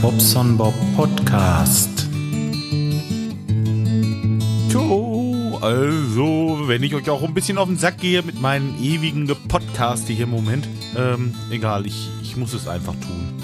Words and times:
Bobson 0.00 0.56
Bob 0.56 0.74
Podcast. 0.96 2.08
Jo, 4.70 5.58
also, 5.60 6.62
wenn 6.66 6.82
ich 6.82 6.94
euch 6.94 7.08
auch 7.10 7.22
ein 7.22 7.34
bisschen 7.34 7.58
auf 7.58 7.68
den 7.68 7.76
Sack 7.76 7.98
gehe 7.98 8.22
mit 8.22 8.40
meinen 8.40 8.82
ewigen 8.82 9.26
Podcast 9.48 10.08
hier 10.08 10.24
im 10.24 10.30
Moment, 10.30 10.68
ähm, 10.96 11.34
egal, 11.50 11.86
ich, 11.86 12.08
ich 12.22 12.36
muss 12.36 12.52
es 12.52 12.68
einfach 12.68 12.94
tun. 12.94 13.34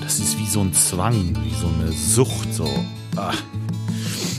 Das 0.00 0.18
ist 0.18 0.38
wie 0.38 0.46
so 0.46 0.60
ein 0.60 0.72
Zwang, 0.72 1.36
wie 1.44 1.54
so 1.54 1.68
eine 1.68 1.92
Sucht, 1.92 2.52
so. 2.54 2.68
Ach. 3.16 3.36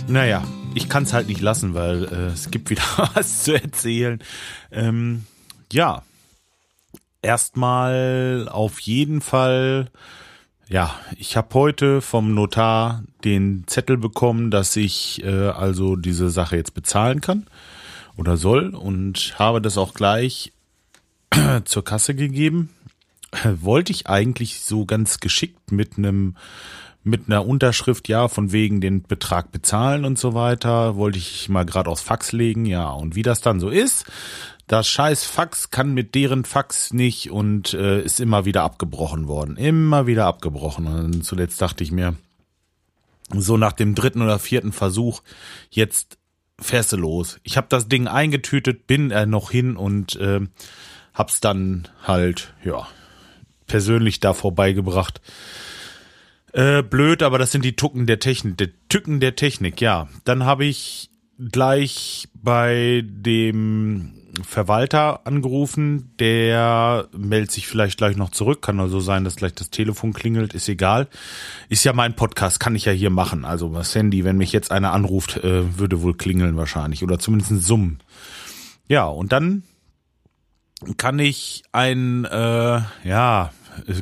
Naja, 0.08 0.44
ich 0.74 0.90
kann 0.90 1.04
es 1.04 1.14
halt 1.14 1.28
nicht 1.28 1.42
lassen, 1.42 1.74
weil 1.74 2.06
äh, 2.06 2.34
es 2.34 2.52
gibt 2.52 2.70
wieder 2.70 2.84
was 3.14 3.44
zu 3.44 3.54
erzählen. 3.54 4.20
Ähm, 4.72 5.26
ja, 5.72 6.04
erstmal 7.22 8.48
auf 8.50 8.80
jeden 8.80 9.22
Fall, 9.22 9.90
ja, 10.70 10.94
ich 11.18 11.36
habe 11.36 11.54
heute 11.56 12.00
vom 12.00 12.36
Notar 12.36 13.04
den 13.24 13.64
Zettel 13.66 13.98
bekommen, 13.98 14.52
dass 14.52 14.76
ich 14.76 15.24
äh, 15.24 15.50
also 15.50 15.96
diese 15.96 16.30
Sache 16.30 16.56
jetzt 16.58 16.76
bezahlen 16.76 17.22
kann 17.22 17.48
oder 18.18 18.38
soll 18.38 18.76
und 18.76 19.34
habe 19.40 19.62
das 19.62 19.80
auch 19.80 19.96
gleich 19.96 20.54
zur 21.66 21.84
Kasse 21.84 22.14
gegeben. 22.14 22.70
Wollte 23.44 23.92
ich 23.92 24.08
eigentlich 24.08 24.62
so 24.62 24.86
ganz 24.86 25.20
geschickt 25.20 25.72
mit 25.72 25.98
einem 25.98 26.36
mit 27.02 27.24
einer 27.28 27.46
Unterschrift, 27.46 28.10
ja, 28.10 28.28
von 28.28 28.52
wegen 28.52 28.82
den 28.82 29.02
Betrag 29.04 29.54
bezahlen 29.54 30.04
und 30.04 30.20
so 30.20 30.34
weiter, 30.34 30.98
wollte 30.98 31.18
ich 31.18 31.48
mal 31.48 31.66
gerade 31.66 31.90
aufs 31.90 32.02
Fax 32.02 32.34
legen, 32.34 32.66
ja, 32.66 32.90
und 32.90 33.16
wie 33.16 33.22
das 33.22 33.40
dann 33.40 33.62
so 33.62 33.70
ist, 33.70 34.06
das 34.70 34.88
scheiß 34.88 35.26
Fax 35.26 35.72
kann 35.72 35.96
mit 35.96 36.14
deren 36.14 36.46
Fax 36.46 36.94
nicht 36.94 37.32
und 37.32 37.74
äh, 37.74 38.04
ist 38.04 38.20
immer 38.20 38.46
wieder 38.46 38.62
abgebrochen 38.62 39.28
worden. 39.28 39.58
Immer 39.58 40.06
wieder 40.06 40.28
abgebrochen. 40.28 40.86
Und 40.86 41.26
zuletzt 41.26 41.60
dachte 41.60 41.84
ich 41.84 41.92
mir, 41.92 42.16
so 43.34 43.58
nach 43.58 43.74
dem 43.74 43.96
dritten 43.96 44.22
oder 44.22 44.38
vierten 44.38 44.72
Versuch, 44.72 45.24
jetzt 45.72 46.20
fährst 46.60 46.94
du 46.94 46.98
los. 46.98 47.40
Ich 47.42 47.58
habe 47.58 47.66
das 47.68 47.88
Ding 47.88 48.08
eingetütet, 48.08 48.86
bin 48.86 49.10
äh, 49.10 49.26
noch 49.26 49.50
hin 49.50 49.76
und 49.76 50.16
äh, 50.18 50.42
hab's 51.16 51.40
dann 51.40 51.88
halt, 52.04 52.54
ja, 52.64 52.88
persönlich 53.66 54.20
da 54.20 54.36
vorbeigebracht. 54.36 55.20
Äh, 56.54 56.84
blöd, 56.84 57.24
aber 57.24 57.40
das 57.40 57.52
sind 57.52 57.66
die 57.66 57.76
Tucken 57.76 58.06
der 58.06 58.20
Technik, 58.20 58.58
die 58.60 58.72
Tücken 58.88 59.20
der 59.20 59.36
Technik, 59.36 59.82
ja. 59.82 60.10
Dann 60.26 60.46
habe 60.46 60.66
ich 60.66 61.10
gleich 61.40 62.28
bei 62.36 63.04
dem 63.04 64.19
Verwalter 64.44 65.26
angerufen, 65.26 66.12
der 66.20 67.08
meldet 67.16 67.52
sich 67.52 67.68
vielleicht 67.68 67.98
gleich 67.98 68.18
noch 68.18 68.32
zurück, 68.32 68.62
kann 68.62 68.80
also 68.80 69.00
sein, 69.00 69.24
dass 69.24 69.36
gleich 69.36 69.54
das 69.54 69.70
Telefon 69.70 70.14
klingelt, 70.14 70.54
ist 70.54 70.70
egal. 70.70 71.08
Ist 71.70 71.84
ja 71.84 71.94
mein 71.94 72.16
Podcast, 72.16 72.60
kann 72.60 72.76
ich 72.76 72.86
ja 72.86 72.92
hier 72.92 73.10
machen. 73.10 73.46
Also 73.46 73.70
das 73.70 73.94
Handy, 73.96 74.24
wenn 74.24 74.38
mich 74.38 74.52
jetzt 74.52 74.72
einer 74.72 74.94
anruft, 74.94 75.38
äh, 75.38 75.78
würde 75.78 76.02
wohl 76.02 76.16
klingeln 76.16 76.58
wahrscheinlich 76.58 77.04
oder 77.04 77.20
zumindest 77.20 77.64
summen. 77.64 78.00
Ja, 78.88 79.06
und 79.06 79.32
dann 79.32 79.64
kann 80.98 81.20
ich 81.20 81.64
ein, 81.72 82.26
äh, 82.26 82.82
ja, 83.04 83.52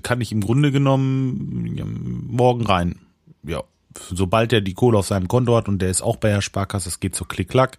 kann 0.04 0.22
ich 0.22 0.32
im 0.32 0.42
Grunde 0.42 0.72
genommen 0.72 2.26
morgen 2.28 2.66
rein. 2.66 3.00
Ja, 3.44 3.64
sobald 4.10 4.54
er 4.54 4.62
die 4.62 4.74
Kohle 4.74 4.98
auf 4.98 5.08
seinem 5.08 5.28
Konto 5.28 5.56
hat 5.56 5.68
und 5.68 5.80
der 5.82 5.90
ist 5.90 6.02
auch 6.02 6.18
bei 6.18 6.30
der 6.30 6.42
Sparkasse, 6.42 6.90
es 6.90 7.00
geht 7.00 7.16
so 7.16 7.26
klick-klack, 7.26 7.78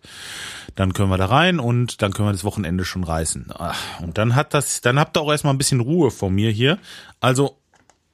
dann 0.79 0.93
können 0.93 1.11
wir 1.11 1.19
da 1.19 1.27
rein 1.27 1.59
und 1.59 2.03
dann 2.03 2.13
können 2.13 2.29
wir 2.29 2.33
das 2.33 2.45
Wochenende 2.45 2.85
schon 2.85 3.03
reißen. 3.03 3.47
Ach, 3.53 4.01
und 4.01 4.17
dann 4.17 4.37
hat 4.37 4.55
das, 4.55 4.81
dann 4.81 5.01
habt 5.01 5.17
ihr 5.17 5.21
auch 5.21 5.33
erstmal 5.33 5.53
ein 5.53 5.59
bisschen 5.59 5.81
Ruhe 5.81 6.13
vor 6.13 6.31
mir 6.31 6.53
hier. 6.53 6.79
Also, 7.19 7.59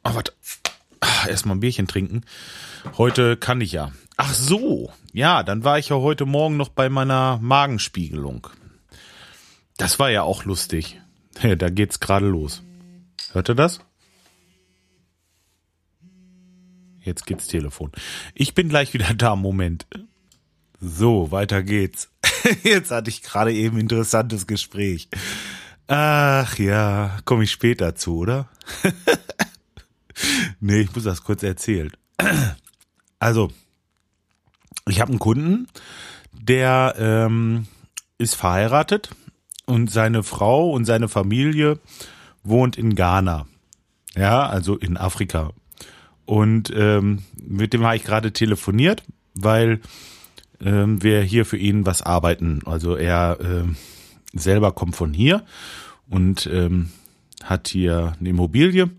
oh, 0.03 0.15
warte, 0.15 0.33
erstmal 1.29 1.57
ein 1.57 1.61
Bierchen 1.61 1.87
trinken. 1.87 2.23
Heute 2.97 3.37
kann 3.37 3.61
ich 3.61 3.73
ja. 3.73 3.93
Ach 4.17 4.33
so, 4.33 4.91
ja, 5.13 5.43
dann 5.43 5.63
war 5.63 5.79
ich 5.79 5.91
ja 5.91 5.97
heute 5.97 6.25
Morgen 6.25 6.57
noch 6.57 6.71
bei 6.71 6.89
meiner 6.89 7.39
Magenspiegelung. 7.43 8.49
Das 9.77 9.99
war 9.99 10.09
ja 10.11 10.23
auch 10.23 10.45
lustig. 10.45 11.01
Da 11.59 11.69
geht's 11.69 12.01
gerade 12.01 12.29
los. 12.29 12.63
Hört 13.33 13.51
ihr 13.51 13.57
das? 13.57 13.81
Jetzt 17.01 17.27
geht's 17.27 17.49
Telefon. 17.49 17.91
Ich 18.35 18.55
bin 18.55 18.71
gleich 18.71 18.95
wieder 18.95 19.13
da. 19.17 19.37
Moment. 19.37 19.85
So, 20.81 21.31
weiter 21.31 21.63
geht's. 21.63 22.14
Jetzt 22.63 22.91
hatte 22.91 23.11
ich 23.11 23.23
gerade 23.23 23.53
eben 23.53 23.79
interessantes 23.79 24.47
Gespräch. 24.47 25.09
Ach 25.87 26.59
ja, 26.59 27.19
komme 27.25 27.45
ich 27.45 27.51
später 27.51 27.95
zu, 27.95 28.19
oder? 28.19 28.49
nee, 30.61 30.81
ich 30.81 30.95
muss 30.95 31.05
das 31.05 31.25
kurz 31.25 31.43
erzählen. 31.43 31.91
Also, 33.21 33.51
ich 34.87 35.01
habe 35.01 35.13
einen 35.13 35.19
Kunden, 35.19 35.67
der 36.33 36.95
ähm, 36.99 37.67
ist 38.19 38.35
verheiratet 38.35 39.09
und 39.65 39.91
seine 39.91 40.23
Frau 40.23 40.71
und 40.73 40.85
seine 40.85 41.09
Familie 41.09 41.79
wohnt 42.43 42.77
in 42.77 42.95
Ghana. 42.95 43.47
Ja, 44.15 44.47
also 44.47 44.77
in 44.77 44.99
Afrika. 44.99 45.53
Und 46.27 46.71
ähm, 46.77 47.23
mit 47.41 47.73
dem 47.73 47.85
habe 47.85 47.97
ich 47.97 48.05
gerade 48.05 48.33
telefoniert, 48.33 49.03
weil 49.33 49.81
ähm, 50.61 51.03
wir 51.03 51.23
hier 51.23 51.45
für 51.45 51.57
ihn 51.57 51.87
was 51.87 52.03
arbeiten. 52.03 52.61
Also 52.65 52.97
er 52.97 53.39
ähm, 53.41 53.77
selber 54.33 54.73
kommt 54.73 54.97
von 54.97 55.13
hier 55.13 55.45
und 56.09 56.49
ähm, 56.53 56.91
hat 57.43 57.69
hier 57.69 58.15
eine 58.19 58.29
Immobilie 58.29 58.91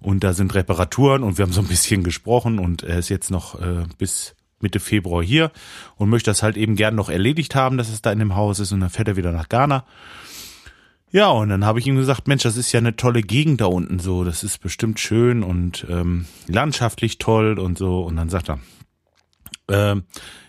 und 0.00 0.24
da 0.24 0.32
sind 0.32 0.54
Reparaturen 0.54 1.22
und 1.22 1.38
wir 1.38 1.44
haben 1.44 1.52
so 1.52 1.60
ein 1.60 1.68
bisschen 1.68 2.02
gesprochen 2.02 2.58
und 2.58 2.82
er 2.82 2.98
ist 2.98 3.08
jetzt 3.08 3.30
noch 3.30 3.60
äh, 3.60 3.84
bis 3.98 4.34
Mitte 4.60 4.80
Februar 4.80 5.22
hier 5.22 5.52
und 5.96 6.08
möchte 6.08 6.30
das 6.30 6.42
halt 6.42 6.56
eben 6.56 6.76
gern 6.76 6.94
noch 6.94 7.08
erledigt 7.08 7.54
haben, 7.54 7.78
dass 7.78 7.88
es 7.88 8.02
da 8.02 8.12
in 8.12 8.18
dem 8.18 8.36
Haus 8.36 8.58
ist 8.58 8.72
und 8.72 8.80
dann 8.80 8.90
fährt 8.90 9.08
er 9.08 9.16
wieder 9.16 9.32
nach 9.32 9.48
Ghana. 9.48 9.84
Ja, 11.12 11.28
und 11.30 11.48
dann 11.48 11.64
habe 11.64 11.80
ich 11.80 11.86
ihm 11.86 11.96
gesagt, 11.96 12.28
Mensch, 12.28 12.44
das 12.44 12.56
ist 12.56 12.70
ja 12.70 12.78
eine 12.78 12.94
tolle 12.94 13.22
Gegend 13.22 13.60
da 13.60 13.66
unten 13.66 13.98
so, 13.98 14.22
das 14.22 14.44
ist 14.44 14.58
bestimmt 14.58 15.00
schön 15.00 15.42
und 15.42 15.84
ähm, 15.88 16.26
landschaftlich 16.46 17.18
toll 17.18 17.58
und 17.58 17.78
so. 17.78 18.02
Und 18.02 18.16
dann 18.16 18.28
sagt 18.28 18.48
er, 18.48 18.60
ähm, 19.68 20.04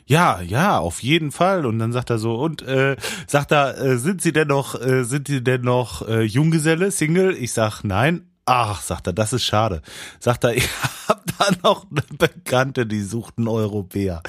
ja, 0.06 0.42
ja, 0.42 0.80
auf 0.80 1.02
jeden 1.04 1.32
Fall. 1.32 1.66
Und 1.66 1.80
dann 1.80 1.92
sagt 1.92 2.10
er 2.10 2.18
so, 2.18 2.36
und 2.36 2.62
äh, 2.62 2.96
sagt 3.28 3.52
er, 3.52 3.78
äh, 3.78 3.98
sind 3.98 4.22
Sie 4.22 4.34
denn 4.34 4.48
noch, 4.48 4.80
äh, 4.80 5.04
sind 5.04 5.28
Sie 5.28 5.44
denn 5.44 5.62
noch 5.62 6.08
äh, 6.08 6.22
Junggeselle, 6.22 6.92
Single? 6.92 7.36
Ich 7.36 7.54
sag 7.54 7.84
nein. 7.84 8.31
Ach, 8.46 8.82
sagt 8.82 9.08
er, 9.08 9.14
das 9.14 9.34
ist 9.34 9.44
schade. 9.44 9.82
Sagt 10.20 10.44
er, 10.44 10.54
ich 10.56 10.68
hab 11.08 11.24
da 11.38 11.48
noch 11.64 11.86
eine 11.90 12.04
Bekannte, 12.18 12.86
die 12.86 13.02
sucht 13.02 13.38
einen 13.38 13.48
Europäer. 13.48 14.24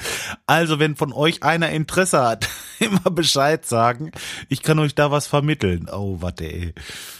Also, 0.45 0.79
wenn 0.79 0.95
von 0.95 1.13
euch 1.13 1.43
einer 1.43 1.69
Interesse 1.69 2.21
hat, 2.21 2.47
immer 2.79 3.11
Bescheid 3.11 3.65
sagen. 3.65 4.11
Ich 4.49 4.61
kann 4.61 4.79
euch 4.79 4.95
da 4.95 5.11
was 5.11 5.27
vermitteln. 5.27 5.87
Oh, 5.91 6.21
warte, 6.21 6.45
ey. 6.45 6.73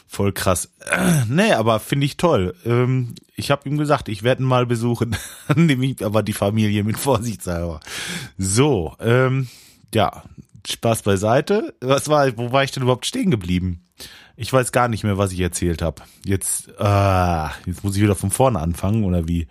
Voll 0.07 0.31
krass. 0.31 0.69
Nee, 1.27 1.53
aber 1.53 1.79
finde 1.79 2.05
ich 2.05 2.17
toll. 2.17 2.53
Ähm, 2.65 3.15
ich 3.35 3.49
habe 3.49 3.67
ihm 3.67 3.77
gesagt, 3.77 4.09
ich 4.09 4.21
werde 4.21 4.43
ihn 4.43 4.47
mal 4.47 4.65
besuchen. 4.65 5.15
Nehme 5.55 5.85
ich 5.85 6.05
aber 6.05 6.21
die 6.21 6.33
Familie 6.33 6.83
mit 6.83 6.99
Vorsichtshalber. 6.99 7.79
So, 8.37 8.95
ähm, 8.99 9.47
ja, 9.93 10.23
Spaß 10.67 11.01
beiseite. 11.01 11.73
Was 11.81 12.07
war, 12.09 12.37
wo 12.37 12.51
war 12.51 12.63
ich 12.63 12.71
denn 12.71 12.83
überhaupt 12.83 13.05
stehen 13.05 13.31
geblieben? 13.31 13.83
Ich 14.35 14.51
weiß 14.51 14.71
gar 14.71 14.87
nicht 14.87 15.03
mehr, 15.03 15.17
was 15.17 15.31
ich 15.31 15.39
erzählt 15.39 15.81
habe. 15.81 16.01
Jetzt, 16.25 16.79
ah, 16.79 17.51
jetzt 17.65 17.83
muss 17.83 17.95
ich 17.95 18.01
wieder 18.01 18.15
von 18.15 18.31
vorne 18.31 18.59
anfangen 18.59 19.03
oder 19.03 19.27
wie? 19.27 19.47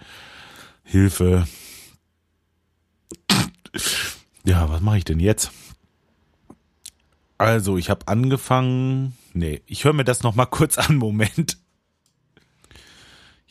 Hilfe. 0.82 1.46
Ja, 4.44 4.68
was 4.68 4.80
mache 4.80 4.98
ich 4.98 5.04
denn 5.04 5.20
jetzt? 5.20 5.52
Also, 7.38 7.76
ich 7.76 7.90
habe 7.90 8.08
angefangen. 8.08 9.16
Nee, 9.32 9.62
ich 9.66 9.84
höre 9.84 9.92
mir 9.92 10.04
das 10.04 10.22
noch 10.22 10.34
mal 10.34 10.46
kurz 10.46 10.78
an. 10.78 10.96
Moment. 10.96 11.58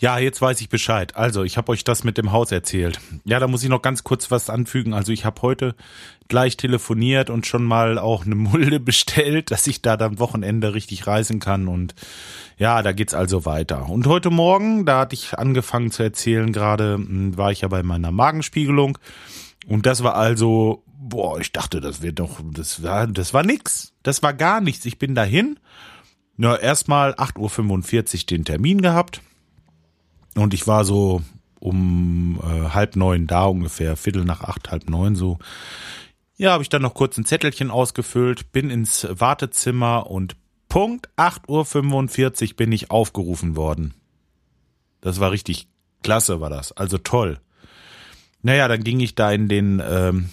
Ja, 0.01 0.17
jetzt 0.17 0.41
weiß 0.41 0.59
ich 0.61 0.69
Bescheid. 0.69 1.15
Also, 1.15 1.43
ich 1.43 1.57
habe 1.57 1.71
euch 1.71 1.83
das 1.83 2.03
mit 2.03 2.17
dem 2.17 2.31
Haus 2.31 2.51
erzählt. 2.51 2.99
Ja, 3.23 3.39
da 3.39 3.47
muss 3.47 3.61
ich 3.61 3.69
noch 3.69 3.83
ganz 3.83 4.03
kurz 4.03 4.31
was 4.31 4.49
anfügen. 4.49 4.95
Also, 4.95 5.11
ich 5.11 5.25
habe 5.25 5.39
heute 5.43 5.75
gleich 6.27 6.57
telefoniert 6.57 7.29
und 7.29 7.45
schon 7.45 7.63
mal 7.63 7.99
auch 7.99 8.25
eine 8.25 8.33
Mulde 8.33 8.79
bestellt, 8.79 9.51
dass 9.51 9.67
ich 9.67 9.83
da 9.83 9.97
dann 9.97 10.17
Wochenende 10.17 10.73
richtig 10.73 11.05
reisen 11.05 11.39
kann. 11.39 11.67
Und 11.67 11.93
ja, 12.57 12.81
da 12.81 12.93
geht's 12.93 13.13
also 13.13 13.45
weiter. 13.45 13.89
Und 13.89 14.07
heute 14.07 14.31
Morgen, 14.31 14.87
da 14.87 15.01
hatte 15.01 15.13
ich 15.13 15.37
angefangen 15.37 15.91
zu 15.91 16.01
erzählen, 16.01 16.51
gerade 16.51 16.95
hm, 16.95 17.37
war 17.37 17.51
ich 17.51 17.61
ja 17.61 17.67
bei 17.67 17.83
meiner 17.83 18.11
Magenspiegelung. 18.11 18.97
Und 19.67 19.85
das 19.85 20.01
war 20.01 20.15
also, 20.15 20.83
boah, 20.97 21.39
ich 21.39 21.51
dachte, 21.51 21.79
das 21.79 22.01
wird 22.01 22.17
doch, 22.17 22.39
das 22.51 22.81
war, 22.81 23.05
das 23.05 23.35
war 23.35 23.43
nix. 23.43 23.93
Das 24.01 24.23
war 24.23 24.33
gar 24.33 24.61
nichts. 24.61 24.83
Ich 24.85 24.97
bin 24.97 25.13
dahin. 25.13 25.59
Na, 26.37 26.57
erstmal 26.57 27.13
8.45 27.13 28.15
Uhr 28.15 28.25
den 28.25 28.45
Termin 28.45 28.81
gehabt 28.81 29.21
und 30.35 30.53
ich 30.53 30.67
war 30.67 30.85
so 30.85 31.21
um 31.59 32.39
äh, 32.43 32.69
halb 32.69 32.95
neun 32.95 33.27
da 33.27 33.45
ungefähr, 33.45 33.95
Viertel 33.95 34.25
nach 34.25 34.41
acht, 34.41 34.71
halb 34.71 34.89
neun 34.89 35.15
so. 35.15 35.37
Ja, 36.37 36.53
habe 36.53 36.63
ich 36.63 36.69
dann 36.69 36.81
noch 36.81 36.95
kurz 36.95 37.17
ein 37.17 37.25
Zettelchen 37.25 37.69
ausgefüllt, 37.69 38.51
bin 38.51 38.71
ins 38.71 39.07
Wartezimmer 39.09 40.09
und 40.09 40.35
Punkt 40.69 41.09
8.45 41.17 42.49
Uhr 42.49 42.55
bin 42.55 42.71
ich 42.71 42.89
aufgerufen 42.89 43.55
worden. 43.55 43.93
Das 45.01 45.19
war 45.19 45.31
richtig 45.31 45.67
Klasse 46.03 46.41
war 46.41 46.49
das, 46.49 46.71
also 46.71 46.97
toll. 46.97 47.39
Naja, 48.41 48.67
dann 48.67 48.83
ging 48.83 48.99
ich 48.99 49.13
da 49.13 49.31
in 49.31 49.47
den 49.47 49.81
ähm, 49.85 50.29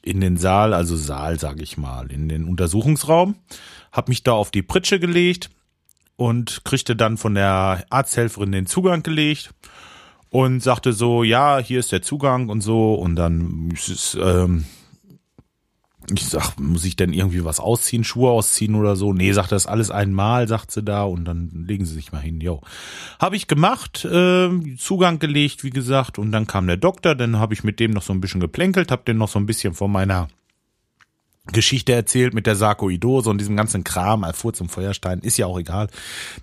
in 0.00 0.20
den 0.20 0.36
Saal, 0.36 0.74
also 0.74 0.96
Saal, 0.96 1.38
sage 1.38 1.62
ich 1.62 1.76
mal, 1.76 2.10
in 2.10 2.28
den 2.28 2.44
Untersuchungsraum, 2.44 3.36
hab 3.92 4.08
mich 4.08 4.22
da 4.22 4.32
auf 4.32 4.50
die 4.50 4.62
Pritsche 4.62 4.98
gelegt 4.98 5.50
und 6.16 6.64
kriegte 6.64 6.96
dann 6.96 7.16
von 7.16 7.34
der 7.34 7.84
Arzthelferin 7.90 8.52
den 8.52 8.66
Zugang 8.66 9.02
gelegt 9.02 9.54
und 10.30 10.62
sagte 10.62 10.92
so, 10.92 11.24
ja, 11.24 11.58
hier 11.58 11.80
ist 11.80 11.92
der 11.92 12.02
Zugang 12.02 12.48
und 12.48 12.60
so 12.60 12.94
und 12.94 13.16
dann 13.16 13.70
ist, 13.72 14.16
ähm, 14.20 14.64
ich 16.10 16.24
sag, 16.24 16.58
muss 16.58 16.84
ich 16.84 16.96
denn 16.96 17.12
irgendwie 17.12 17.44
was 17.44 17.60
ausziehen, 17.60 18.02
Schuhe 18.02 18.30
ausziehen 18.30 18.74
oder 18.74 18.96
so? 18.96 19.12
Nee, 19.12 19.32
sagt 19.32 19.52
das 19.52 19.66
alles 19.66 19.90
einmal, 19.90 20.48
sagt 20.48 20.70
sie 20.70 20.82
da 20.82 21.04
und 21.04 21.24
dann 21.24 21.64
legen 21.66 21.84
sie 21.84 21.94
sich 21.94 22.12
mal 22.12 22.20
hin. 22.20 22.40
Jo. 22.40 22.60
Habe 23.20 23.36
ich 23.36 23.46
gemacht, 23.46 24.04
äh, 24.04 24.50
Zugang 24.78 25.18
gelegt, 25.18 25.64
wie 25.64 25.70
gesagt, 25.70 26.18
und 26.18 26.32
dann 26.32 26.46
kam 26.46 26.66
der 26.66 26.76
Doktor, 26.76 27.14
dann 27.14 27.38
habe 27.38 27.54
ich 27.54 27.62
mit 27.62 27.78
dem 27.78 27.92
noch 27.92 28.02
so 28.02 28.12
ein 28.12 28.20
bisschen 28.20 28.40
geplänkelt, 28.40 28.90
habe 28.90 29.04
den 29.04 29.18
noch 29.18 29.28
so 29.28 29.38
ein 29.38 29.46
bisschen 29.46 29.74
von 29.74 29.92
meiner 29.92 30.28
Geschichte 31.50 31.92
erzählt 31.92 32.34
mit 32.34 32.46
der 32.46 32.54
Sarkoidose 32.54 33.28
und 33.28 33.38
diesem 33.38 33.56
ganzen 33.56 33.82
Kram, 33.82 34.22
Alfur 34.22 34.52
zum 34.52 34.68
Feuerstein, 34.68 35.18
ist 35.20 35.38
ja 35.38 35.46
auch 35.46 35.58
egal. 35.58 35.88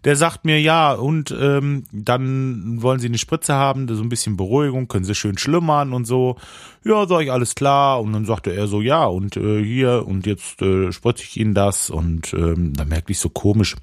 Der 0.04 0.18
sagt 0.18 0.44
mir, 0.44 0.60
ja, 0.60 0.92
und 0.92 1.34
ähm, 1.40 1.86
dann 1.94 2.82
wollen 2.82 3.00
sie 3.00 3.08
eine 3.08 3.18
Spritze 3.18 3.54
haben, 3.54 3.88
so 3.88 4.04
ein 4.04 4.10
bisschen 4.10 4.36
Beruhigung, 4.36 4.90
können 4.90 5.06
sie 5.06 5.16
schön 5.16 5.38
schlummern 5.38 5.94
und 5.94 6.04
so. 6.04 6.36
Ja, 6.84 7.08
sag 7.08 7.22
ich, 7.22 7.32
alles 7.32 7.56
klar. 7.56 8.02
Und 8.02 8.12
dann 8.12 8.26
sagte 8.26 8.54
er 8.54 8.68
so, 8.68 8.82
ja, 8.82 9.06
und 9.06 9.38
äh, 9.38 9.64
hier, 9.64 10.06
und 10.06 10.26
jetzt 10.26 10.62
äh, 10.62 10.92
spritze 10.92 11.24
ich 11.24 11.38
ihnen 11.38 11.54
das. 11.54 11.90
Und 11.90 12.34
ähm, 12.34 12.74
da 12.74 12.84
merkte 12.84 13.14
ich 13.14 13.20
so 13.20 13.30
komisch, 13.30 13.78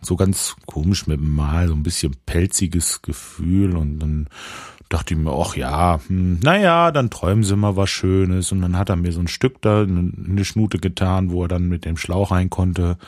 so 0.00 0.14
ganz 0.14 0.54
komisch 0.66 1.08
mit 1.08 1.18
dem 1.18 1.34
Mal, 1.34 1.66
so 1.66 1.74
ein 1.74 1.82
bisschen 1.82 2.14
pelziges 2.24 3.02
Gefühl 3.02 3.76
und 3.76 3.98
dann 3.98 4.28
dachte 4.88 5.14
ich 5.14 5.20
mir, 5.20 5.32
ach 5.32 5.56
ja, 5.56 6.00
hm, 6.06 6.40
naja, 6.42 6.90
dann 6.92 7.10
träumen 7.10 7.44
sie 7.44 7.56
mal 7.56 7.76
was 7.76 7.90
Schönes. 7.90 8.52
Und 8.52 8.62
dann 8.62 8.76
hat 8.76 8.88
er 8.88 8.96
mir 8.96 9.12
so 9.12 9.20
ein 9.20 9.28
Stück 9.28 9.60
da 9.62 9.82
in 9.82 10.26
eine 10.28 10.44
Schnute 10.44 10.78
getan, 10.78 11.30
wo 11.30 11.42
er 11.42 11.48
dann 11.48 11.68
mit 11.68 11.84
dem 11.84 11.96
Schlauch 11.96 12.30
rein 12.30 12.50
konnte. 12.50 12.98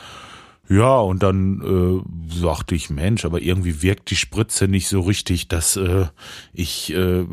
Ja, 0.69 0.99
und 0.99 1.23
dann 1.23 1.61
äh, 1.61 2.39
sagte 2.39 2.75
ich, 2.75 2.91
Mensch, 2.91 3.25
aber 3.25 3.41
irgendwie 3.41 3.81
wirkt 3.81 4.11
die 4.11 4.15
Spritze 4.15 4.67
nicht 4.67 4.87
so 4.87 5.01
richtig, 5.01 5.47
dass 5.47 5.75
äh, 5.77 6.05
ich 6.53 6.93
äh, 6.93 7.25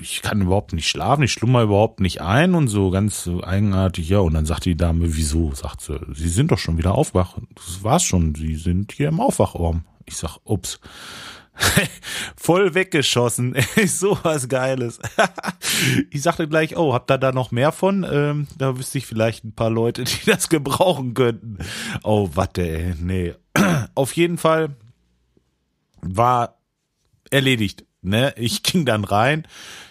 ich 0.00 0.22
kann 0.22 0.40
überhaupt 0.40 0.72
nicht 0.72 0.88
schlafen, 0.88 1.24
ich 1.24 1.32
schlummer 1.32 1.62
überhaupt 1.62 1.98
nicht 1.98 2.20
ein 2.20 2.54
und 2.54 2.68
so 2.68 2.90
ganz 2.90 3.28
eigenartig. 3.42 4.08
Ja, 4.08 4.20
und 4.20 4.34
dann 4.34 4.46
sagte 4.46 4.70
die 4.70 4.76
Dame, 4.76 5.16
wieso? 5.16 5.52
Sagt 5.54 5.80
sie, 5.80 5.98
Sie 6.14 6.28
sind 6.28 6.52
doch 6.52 6.58
schon 6.58 6.78
wieder 6.78 6.94
aufwach. 6.94 7.38
Das 7.56 7.82
war's 7.82 8.04
schon, 8.04 8.36
Sie 8.36 8.54
sind 8.54 8.92
hier 8.92 9.08
im 9.08 9.18
Aufwachraum. 9.18 9.82
Ich 10.06 10.16
sag, 10.16 10.38
ups. 10.44 10.78
Voll 12.36 12.74
weggeschossen. 12.74 13.56
so 13.86 14.18
was 14.22 14.48
Geiles. 14.48 14.98
ich 16.10 16.22
sagte 16.22 16.48
gleich, 16.48 16.76
oh, 16.76 16.94
habt 16.94 17.10
ihr 17.10 17.18
da 17.18 17.32
noch 17.32 17.50
mehr 17.50 17.72
von? 17.72 18.06
Ähm, 18.10 18.46
da 18.56 18.78
wüsste 18.78 18.98
ich 18.98 19.06
vielleicht 19.06 19.44
ein 19.44 19.54
paar 19.54 19.70
Leute, 19.70 20.04
die 20.04 20.24
das 20.26 20.48
gebrauchen 20.48 21.14
könnten. 21.14 21.58
Oh, 22.02 22.30
warte, 22.34 22.62
ey. 22.62 22.94
Nee. 22.98 23.34
Auf 23.94 24.12
jeden 24.14 24.38
Fall 24.38 24.76
war 26.00 26.58
erledigt. 27.30 27.84
Ne? 28.02 28.32
Ich 28.36 28.62
ging 28.62 28.84
dann 28.84 29.04
rein. 29.04 29.46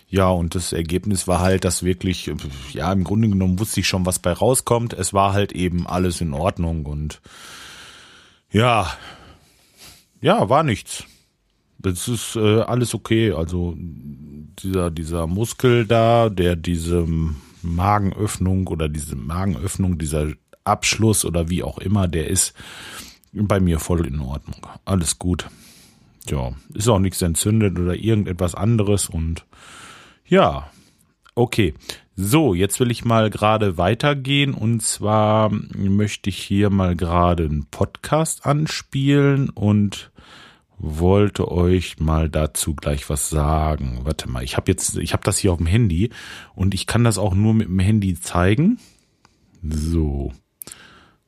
Ja, 0.09 0.29
und 0.29 0.55
das 0.55 0.71
Ergebnis 0.71 1.27
war 1.27 1.41
halt, 1.41 1.65
dass 1.65 1.83
wirklich, 1.83 2.31
ja, 2.71 2.93
im 2.93 3.03
Grunde 3.03 3.27
genommen 3.27 3.59
wusste 3.59 3.81
ich 3.81 3.87
schon, 3.89 4.05
was 4.05 4.19
bei 4.19 4.31
rauskommt. 4.31 4.93
Es 4.93 5.13
war 5.13 5.33
halt 5.33 5.51
eben 5.51 5.85
alles 5.85 6.21
in 6.21 6.33
Ordnung 6.33 6.85
und 6.85 7.19
ja, 8.49 8.89
ja, 10.21 10.47
war 10.47 10.63
nichts. 10.63 11.03
Das 11.79 12.07
ist 12.07 12.35
äh, 12.35 12.61
alles 12.61 12.93
okay. 12.93 13.31
Also 13.31 13.75
dieser, 13.77 14.91
dieser 14.91 15.27
Muskel 15.27 15.85
da, 15.85 16.29
der 16.29 16.55
diese 16.55 17.05
Magenöffnung 17.61 18.67
oder 18.67 18.89
diese 18.89 19.15
Magenöffnung, 19.15 19.97
dieser 19.97 20.33
Abschluss 20.63 21.25
oder 21.25 21.49
wie 21.49 21.63
auch 21.63 21.77
immer, 21.77 22.07
der 22.07 22.27
ist 22.27 22.53
bei 23.31 23.59
mir 23.59 23.79
voll 23.79 24.05
in 24.05 24.19
Ordnung. 24.19 24.65
Alles 24.85 25.19
gut. 25.19 25.47
Ja, 26.29 26.51
ist 26.73 26.89
auch 26.89 26.99
nichts 26.99 27.21
entzündet 27.21 27.79
oder 27.79 27.95
irgendetwas 27.95 28.53
anderes 28.55 29.07
und 29.07 29.45
ja, 30.25 30.69
okay. 31.35 31.73
So, 32.19 32.55
jetzt 32.55 32.79
will 32.79 32.89
ich 32.89 33.05
mal 33.05 33.29
gerade 33.29 33.77
weitergehen 33.77 34.53
und 34.55 34.81
zwar 34.81 35.51
möchte 35.51 36.31
ich 36.31 36.37
hier 36.39 36.71
mal 36.71 36.95
gerade 36.95 37.45
einen 37.45 37.67
Podcast 37.67 38.45
anspielen 38.45 39.49
und 39.49 40.11
wollte 40.77 41.49
euch 41.51 41.99
mal 41.99 42.29
dazu 42.29 42.75
gleich 42.75 43.09
was 43.09 43.29
sagen. 43.29 44.01
Warte 44.03 44.29
mal, 44.29 44.43
ich 44.43 44.57
habe 44.57 44.71
jetzt, 44.71 44.97
ich 44.97 45.13
habe 45.13 45.23
das 45.23 45.37
hier 45.37 45.51
auf 45.51 45.57
dem 45.57 45.67
Handy 45.67 46.11
und 46.55 46.73
ich 46.73 46.87
kann 46.87 47.03
das 47.03 47.17
auch 47.17 47.33
nur 47.33 47.53
mit 47.53 47.67
dem 47.67 47.79
Handy 47.79 48.19
zeigen. 48.19 48.79
So, 49.63 50.33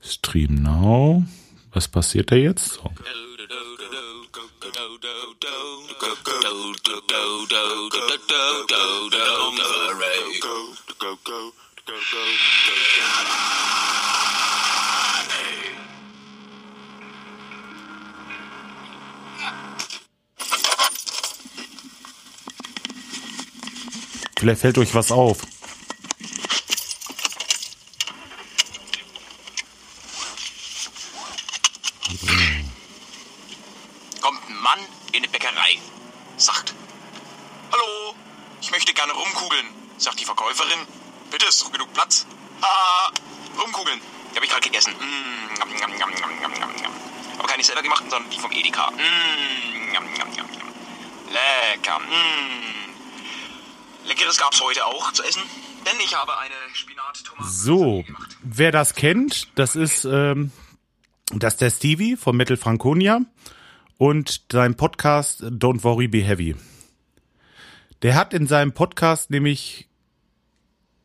Stream 0.01 0.55
Now. 0.55 1.23
Was 1.71 1.87
passiert 1.87 2.31
da 2.31 2.35
jetzt? 2.35 2.73
So. 2.73 2.91
Vielleicht 24.39 24.61
fällt 24.61 24.77
euch 24.77 24.95
was 24.95 25.11
auf. 25.11 25.39
Kommt 34.21 34.49
ein 34.49 34.55
Mann 34.55 34.79
in 35.11 35.17
eine 35.17 35.27
Bäckerei, 35.27 35.79
sagt, 36.37 36.73
Hallo, 37.73 38.15
ich 38.61 38.71
möchte 38.71 38.93
gerne 38.93 39.11
rumkugeln, 39.11 39.67
sagt 39.97 40.21
die 40.21 40.25
Verkäuferin. 40.25 40.87
Bitte, 41.31 41.45
ist 41.45 41.61
doch 41.61 41.71
genug 41.73 41.93
Platz. 41.93 42.25
Ah, 42.61 43.11
rumkugeln. 43.61 44.01
Die 44.31 44.35
habe 44.35 44.45
ich 44.45 44.51
gerade 44.51 44.65
gegessen. 44.65 44.93
Mm, 44.93 45.53
njam, 45.55 45.95
njam. 45.95 46.11
Aber 47.37 47.47
keine 47.47 47.63
selber 47.63 47.81
gemachten, 47.81 48.09
sondern 48.09 48.29
die 48.29 48.37
vom 48.37 48.51
Edeka. 48.51 48.91
Mm, 48.91 49.91
njam. 49.91 50.05
Lecker. 51.29 51.99
Mm. 51.99 52.78
Leckeres 54.09 54.37
gab's 54.39 54.59
heute 54.59 54.83
auch 54.85 55.13
zu 55.13 55.23
essen, 55.23 55.43
denn 55.85 55.93
ich 56.03 56.15
habe 56.15 56.35
eine 56.39 56.55
spinat 56.73 57.23
tomaten 57.23 57.47
So, 57.47 58.03
wer 58.41 58.71
das 58.71 58.95
kennt, 58.95 59.47
das 59.53 59.75
ist 59.75 60.03
ähm, 60.03 60.51
das 61.31 61.53
ist 61.53 61.61
der 61.61 61.69
Stevie 61.69 62.17
von 62.17 62.35
Metal 62.35 62.57
Franconia 62.57 63.21
und 63.99 64.41
sein 64.51 64.75
Podcast 64.75 65.43
Don't 65.43 65.83
Worry 65.83 66.07
Be 66.07 66.23
Heavy. 66.23 66.55
Der 68.01 68.15
hat 68.15 68.33
in 68.33 68.47
seinem 68.47 68.71
Podcast 68.71 69.29
nämlich 69.29 69.87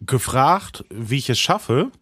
gefragt, 0.00 0.86
wie 0.88 1.18
ich 1.18 1.28
es 1.28 1.38
schaffe, 1.38 1.92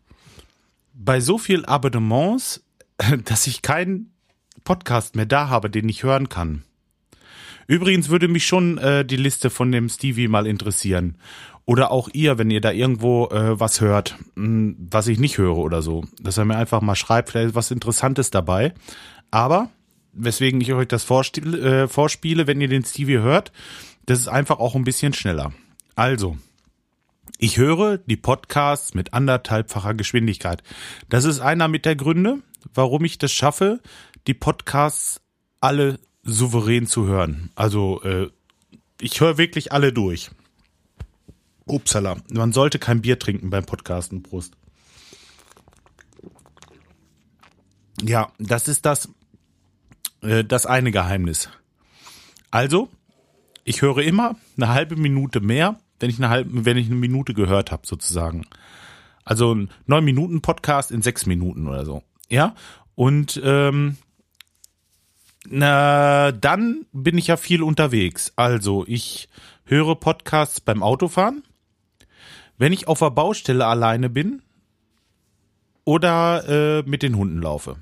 bei 0.94 1.18
so 1.18 1.37
viel 1.37 1.66
Abonnements, 1.66 2.62
dass 3.25 3.49
ich 3.49 3.62
keinen 3.62 4.14
Podcast 4.62 5.16
mehr 5.16 5.26
da 5.26 5.49
habe, 5.49 5.68
den 5.68 5.88
ich 5.88 6.04
hören 6.04 6.28
kann. 6.28 6.62
Übrigens 7.66 8.09
würde 8.09 8.28
mich 8.28 8.47
schon 8.47 8.78
äh, 8.78 9.04
die 9.04 9.16
Liste 9.16 9.50
von 9.50 9.73
dem 9.73 9.88
Stevie 9.88 10.28
mal 10.28 10.47
interessieren. 10.47 11.16
Oder 11.64 11.90
auch 11.90 12.09
ihr, 12.12 12.38
wenn 12.38 12.50
ihr 12.50 12.61
da 12.61 12.73
irgendwo 12.73 13.26
äh, 13.28 13.59
was 13.59 13.81
hört, 13.81 14.16
mh, 14.35 14.75
was 14.90 15.07
ich 15.07 15.19
nicht 15.19 15.38
höre 15.38 15.57
oder 15.57 15.81
so. 15.81 16.04
Dass 16.21 16.38
er 16.38 16.45
mir 16.45 16.57
einfach 16.57 16.81
mal 16.81 16.97
schreibt, 16.97 17.31
vielleicht 17.31 17.50
ist 17.50 17.54
was 17.54 17.71
Interessantes 17.71 18.31
dabei. 18.31 18.75
Aber, 19.31 19.71
weswegen 20.12 20.61
ich 20.61 20.73
euch 20.73 20.88
das 20.88 21.09
äh, 21.09 21.88
vorspiele, 21.88 22.47
wenn 22.47 22.61
ihr 22.61 22.69
den 22.69 22.85
Stevie 22.85 23.19
hört, 23.19 23.52
das 24.07 24.19
ist 24.19 24.28
einfach 24.28 24.59
auch 24.59 24.75
ein 24.75 24.85
bisschen 24.85 25.12
schneller. 25.12 25.52
Also, 25.95 26.37
ich 27.38 27.57
höre 27.57 27.99
die 27.99 28.16
Podcasts 28.16 28.95
mit 28.95 29.14
anderthalbfacher 29.14 29.95
Geschwindigkeit. 29.95 30.62
Das 31.09 31.25
ist 31.25 31.40
einer 31.40 31.69
mit 31.69 31.85
der 31.85 31.97
Gründe, 31.97 32.38
warum 32.75 33.04
ich 33.04 33.19
das 33.19 33.33
schaffe, 33.33 33.81
die 34.26 34.35
Podcasts 34.35 35.21
alle 35.61 35.99
souverän 36.23 36.87
zu 36.87 37.07
hören. 37.07 37.50
Also 37.55 38.02
äh, 38.02 38.31
ich 39.00 39.21
höre 39.21 39.38
wirklich 39.38 39.73
alle 39.73 39.93
durch. 39.93 40.31
Upsala, 41.67 42.17
man 42.33 42.52
sollte 42.52 42.79
kein 42.79 43.02
Bier 43.02 43.19
trinken 43.19 43.50
beim 43.50 43.64
Podcasten, 43.64 44.23
Prost. 44.23 44.55
Ja, 48.02 48.33
das 48.38 48.69
ist 48.69 48.85
das, 48.85 49.09
äh, 50.23 50.45
das 50.45 50.67
eine 50.67 50.91
Geheimnis. 50.91 51.49
Also, 52.50 52.88
ich 53.64 53.83
höre 53.83 53.99
immer 53.99 54.37
eine 54.57 54.69
halbe 54.69 54.97
Minute 54.97 55.41
mehr, 55.41 55.79
wenn 56.00 56.11
ich 56.11 56.19
eine 56.19 56.29
halbe, 56.29 56.64
wenn 56.64 56.76
ich 56.76 56.87
eine 56.87 56.97
Minute 56.97 57.33
gehört 57.33 57.71
habe, 57.71 57.87
sozusagen. 57.87 58.45
Also 59.25 59.55
ein 59.55 59.71
neun 59.87 60.05
Minuten 60.05 60.43
Podcast 60.43 60.91
in 60.91 61.00
sechs 61.00 61.26
Minuten 61.26 61.69
oder 61.69 61.85
so. 61.85 62.02
Ja. 62.29 62.55
Und 62.97 63.41
ähm, 63.45 63.97
Na, 65.49 66.32
dann 66.32 66.87
bin 66.92 67.18
ich 67.18 67.26
ja 67.26 67.37
viel 67.37 67.62
unterwegs. 67.62 68.32
Also, 68.37 68.84
ich 68.87 69.28
höre 69.64 69.96
Podcasts 69.96 70.61
beim 70.61 70.82
Autofahren. 70.82 71.42
Wenn 72.58 72.72
ich 72.72 72.87
auf 72.87 73.00
der 73.00 73.11
Baustelle 73.11 73.66
alleine 73.66 74.08
bin 74.08 74.42
oder 75.84 76.49
äh, 76.49 76.82
mit 76.88 77.02
den 77.02 77.16
Hunden 77.16 77.40
laufe. 77.42 77.76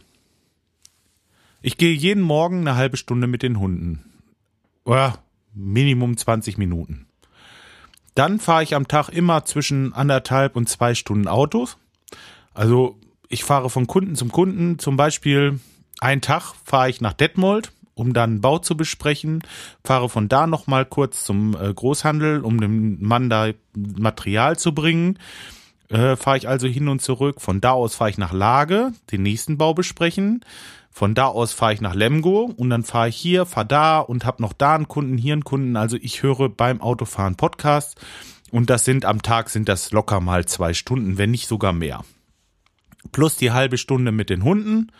Ich 1.62 1.76
gehe 1.76 1.92
jeden 1.92 2.22
Morgen 2.22 2.60
eine 2.60 2.76
halbe 2.76 2.96
Stunde 2.96 3.26
mit 3.26 3.42
den 3.42 3.58
Hunden. 3.58 4.04
Oder 4.84 5.18
Minimum 5.52 6.16
20 6.16 6.56
Minuten. 6.56 7.06
Dann 8.14 8.40
fahre 8.40 8.62
ich 8.62 8.74
am 8.74 8.88
Tag 8.88 9.10
immer 9.10 9.44
zwischen 9.44 9.92
anderthalb 9.92 10.56
und 10.56 10.68
zwei 10.68 10.94
Stunden 10.94 11.28
Autos. 11.28 11.76
Also 12.54 12.98
ich 13.28 13.44
fahre 13.44 13.68
von 13.68 13.86
Kunden 13.86 14.16
zum 14.16 14.32
Kunden. 14.32 14.78
Zum 14.78 14.96
Beispiel 14.96 15.60
einen 16.00 16.20
Tag 16.20 16.54
fahre 16.64 16.90
ich 16.90 17.00
nach 17.00 17.12
Detmold, 17.12 17.72
um 17.94 18.12
dann 18.12 18.40
Bau 18.40 18.58
zu 18.58 18.76
besprechen. 18.76 19.42
Fahre 19.84 20.08
von 20.08 20.28
da 20.28 20.46
nochmal 20.46 20.86
kurz 20.86 21.24
zum 21.24 21.54
äh, 21.54 21.72
Großhandel, 21.72 22.40
um 22.40 22.60
dem 22.60 23.02
Mann 23.02 23.30
da 23.30 23.50
Material 23.74 24.58
zu 24.58 24.74
bringen. 24.74 25.18
Äh, 25.88 26.16
fahre 26.16 26.38
ich 26.38 26.48
also 26.48 26.66
hin 26.66 26.88
und 26.88 27.02
zurück. 27.02 27.40
Von 27.40 27.60
da 27.60 27.72
aus 27.72 27.94
fahre 27.94 28.10
ich 28.10 28.18
nach 28.18 28.32
Lage, 28.32 28.92
den 29.12 29.22
nächsten 29.22 29.58
Bau 29.58 29.74
besprechen. 29.74 30.44
Von 30.90 31.14
da 31.14 31.26
aus 31.26 31.52
fahre 31.52 31.74
ich 31.74 31.80
nach 31.80 31.94
Lemgo 31.94 32.52
und 32.56 32.70
dann 32.70 32.82
fahre 32.82 33.08
ich 33.08 33.16
hier, 33.16 33.46
fahre 33.46 33.66
da 33.66 33.98
und 34.00 34.24
habe 34.24 34.42
noch 34.42 34.52
da 34.52 34.74
einen 34.74 34.88
Kunden, 34.88 35.18
hier 35.18 35.34
einen 35.34 35.44
Kunden. 35.44 35.76
Also 35.76 35.96
ich 36.00 36.22
höre 36.22 36.48
beim 36.48 36.80
Autofahren 36.80 37.36
Podcasts 37.36 37.94
und 38.50 38.70
das 38.70 38.84
sind 38.84 39.04
am 39.04 39.22
Tag 39.22 39.50
sind 39.50 39.68
das 39.68 39.92
locker 39.92 40.20
mal 40.20 40.46
zwei 40.46 40.74
Stunden, 40.74 41.18
wenn 41.18 41.30
nicht 41.30 41.46
sogar 41.46 41.72
mehr. 41.72 42.04
Plus 43.12 43.36
die 43.36 43.52
halbe 43.52 43.78
Stunde 43.78 44.12
mit 44.12 44.30
den 44.30 44.44
Hunden, 44.44 44.90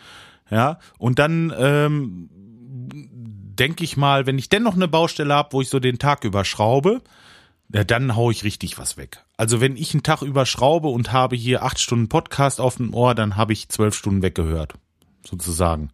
ja. 0.51 0.77
Und 0.99 1.17
dann 1.17 1.51
ähm, 1.57 2.29
denke 2.31 3.83
ich 3.83 3.97
mal, 3.97 4.25
wenn 4.25 4.37
ich 4.37 4.49
denn 4.49 4.63
noch 4.63 4.75
eine 4.75 4.87
Baustelle 4.87 5.33
habe, 5.33 5.53
wo 5.53 5.61
ich 5.61 5.69
so 5.69 5.79
den 5.79 5.97
Tag 5.97 6.23
überschraube, 6.23 7.01
ja, 7.73 7.83
dann 7.83 8.15
hau 8.15 8.29
ich 8.29 8.43
richtig 8.43 8.77
was 8.77 8.97
weg. 8.97 9.23
Also 9.37 9.61
wenn 9.61 9.77
ich 9.77 9.93
einen 9.93 10.03
Tag 10.03 10.21
überschraube 10.21 10.89
und 10.89 11.13
habe 11.13 11.35
hier 11.35 11.63
acht 11.63 11.79
Stunden 11.79 12.09
Podcast 12.09 12.59
auf 12.59 12.75
dem 12.75 12.93
Ohr, 12.93 13.15
dann 13.15 13.37
habe 13.37 13.53
ich 13.53 13.69
zwölf 13.69 13.95
Stunden 13.95 14.21
weggehört 14.21 14.73
sozusagen. 15.25 15.89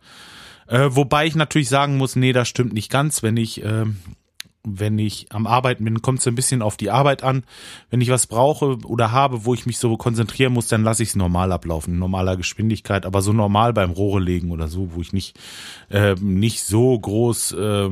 Äh, 0.68 0.90
wobei 0.90 1.28
ich 1.28 1.36
natürlich 1.36 1.70
sagen 1.70 1.98
muss, 1.98 2.16
nee, 2.16 2.34
das 2.34 2.48
stimmt 2.48 2.74
nicht 2.74 2.92
ganz. 2.92 3.24
Wenn 3.24 3.38
ich, 3.38 3.64
äh, 3.64 3.86
wenn 4.68 5.00
ich 5.00 5.32
am 5.32 5.48
Arbeiten 5.48 5.84
bin, 5.84 6.02
kommt 6.02 6.20
es 6.20 6.28
ein 6.28 6.36
bisschen 6.36 6.62
auf 6.62 6.78
die 6.78 6.92
Arbeit 6.92 7.24
an. 7.24 7.44
Wenn 7.90 8.02
ich 8.02 8.10
was 8.10 8.28
brauche 8.28 8.78
oder 8.86 9.12
habe, 9.12 9.46
wo 9.46 9.54
ich 9.54 9.66
mich 9.66 9.78
so 9.78 9.96
konzentrieren 9.98 10.54
muss, 10.54 10.68
dann 10.68 10.84
lasse 10.84 11.04
ich 11.04 11.10
es 11.10 11.16
normal 11.16 11.52
ablaufen, 11.52 11.94
in 11.94 12.00
normaler 12.00 12.38
Geschwindigkeit, 12.38 13.06
aber 13.06 13.22
so 13.22 13.34
normal 13.34 13.74
beim 13.74 13.92
Rohre 13.92 14.20
legen 14.20 14.52
oder 14.52 14.68
so, 14.68 14.94
wo 14.94 15.02
ich 15.02 15.14
nicht, 15.14 15.40
äh, 15.90 16.16
nicht 16.16 16.64
so 16.64 17.00
groß, 17.00 17.54
äh, 17.54 17.90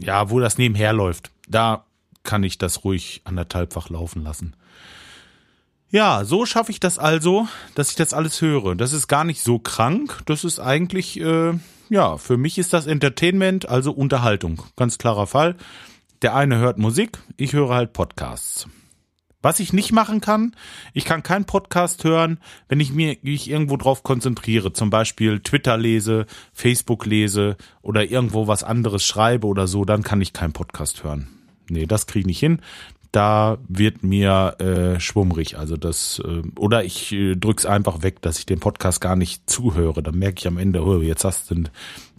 ja, 0.00 0.30
wo 0.30 0.40
das 0.40 0.58
nebenher 0.58 0.92
läuft. 0.92 1.30
Da 1.48 1.84
kann 2.22 2.44
ich 2.44 2.58
das 2.58 2.84
ruhig 2.84 3.20
anderthalbfach 3.24 3.90
laufen 3.90 4.22
lassen. 4.22 4.54
Ja, 5.90 6.24
so 6.24 6.46
schaffe 6.46 6.70
ich 6.72 6.80
das 6.80 6.98
also, 6.98 7.46
dass 7.74 7.90
ich 7.90 7.96
das 7.96 8.14
alles 8.14 8.40
höre. 8.40 8.74
Das 8.74 8.94
ist 8.94 9.08
gar 9.08 9.24
nicht 9.24 9.42
so 9.42 9.58
krank. 9.58 10.22
Das 10.24 10.42
ist 10.42 10.58
eigentlich, 10.58 11.20
äh, 11.20 11.52
ja, 11.92 12.16
für 12.16 12.38
mich 12.38 12.56
ist 12.56 12.72
das 12.72 12.86
Entertainment, 12.86 13.68
also 13.68 13.92
Unterhaltung. 13.92 14.62
Ganz 14.76 14.96
klarer 14.96 15.26
Fall. 15.26 15.56
Der 16.22 16.34
eine 16.34 16.56
hört 16.56 16.78
Musik, 16.78 17.18
ich 17.36 17.52
höre 17.52 17.74
halt 17.74 17.92
Podcasts. 17.92 18.66
Was 19.42 19.60
ich 19.60 19.74
nicht 19.74 19.92
machen 19.92 20.22
kann, 20.22 20.56
ich 20.94 21.04
kann 21.04 21.22
keinen 21.22 21.44
Podcast 21.44 22.04
hören, 22.04 22.38
wenn 22.68 22.80
ich 22.80 22.94
mich 22.94 23.50
irgendwo 23.50 23.76
drauf 23.76 24.04
konzentriere, 24.04 24.72
zum 24.72 24.88
Beispiel 24.88 25.40
Twitter 25.40 25.76
lese, 25.76 26.24
Facebook 26.54 27.04
lese 27.04 27.58
oder 27.82 28.10
irgendwo 28.10 28.46
was 28.46 28.64
anderes 28.64 29.04
schreibe 29.04 29.46
oder 29.46 29.66
so, 29.66 29.84
dann 29.84 30.02
kann 30.02 30.22
ich 30.22 30.32
keinen 30.32 30.54
Podcast 30.54 31.04
hören. 31.04 31.28
Nee, 31.68 31.84
das 31.84 32.06
kriege 32.06 32.20
ich 32.20 32.26
nicht 32.26 32.40
hin 32.40 32.60
da 33.12 33.58
wird 33.68 34.02
mir 34.02 34.56
äh, 34.58 34.98
schwummrig. 34.98 35.58
Also 35.58 35.76
das, 35.76 36.20
äh, 36.24 36.42
oder 36.58 36.82
ich 36.84 37.12
äh, 37.12 37.36
drück's 37.36 37.66
einfach 37.66 38.02
weg, 38.02 38.22
dass 38.22 38.38
ich 38.38 38.46
den 38.46 38.58
Podcast 38.58 39.00
gar 39.00 39.16
nicht 39.16 39.48
zuhöre. 39.48 40.02
Dann 40.02 40.18
merke 40.18 40.38
ich 40.38 40.46
am 40.46 40.58
Ende, 40.58 40.82
oh, 40.82 41.00
jetzt 41.00 41.24
hast 41.24 41.50
du 41.50 41.64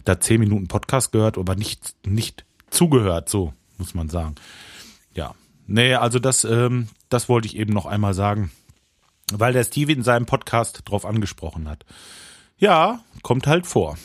da 0.04 0.20
zehn 0.20 0.40
Minuten 0.40 0.68
Podcast 0.68 1.12
gehört, 1.12 1.36
aber 1.36 1.56
nicht, 1.56 1.94
nicht 2.06 2.44
zugehört, 2.70 3.28
so 3.28 3.52
muss 3.76 3.94
man 3.94 4.08
sagen. 4.08 4.36
Ja. 5.14 5.34
Nee, 5.66 5.94
also 5.94 6.18
das, 6.18 6.44
ähm, 6.44 6.88
das 7.08 7.28
wollte 7.28 7.48
ich 7.48 7.56
eben 7.56 7.72
noch 7.72 7.86
einmal 7.86 8.14
sagen, 8.14 8.52
weil 9.32 9.52
der 9.52 9.64
Stevie 9.64 9.94
in 9.94 10.02
seinem 10.02 10.26
Podcast 10.26 10.82
drauf 10.84 11.06
angesprochen 11.06 11.68
hat. 11.68 11.84
Ja, 12.56 13.00
kommt 13.22 13.46
halt 13.46 13.66
vor. 13.66 13.96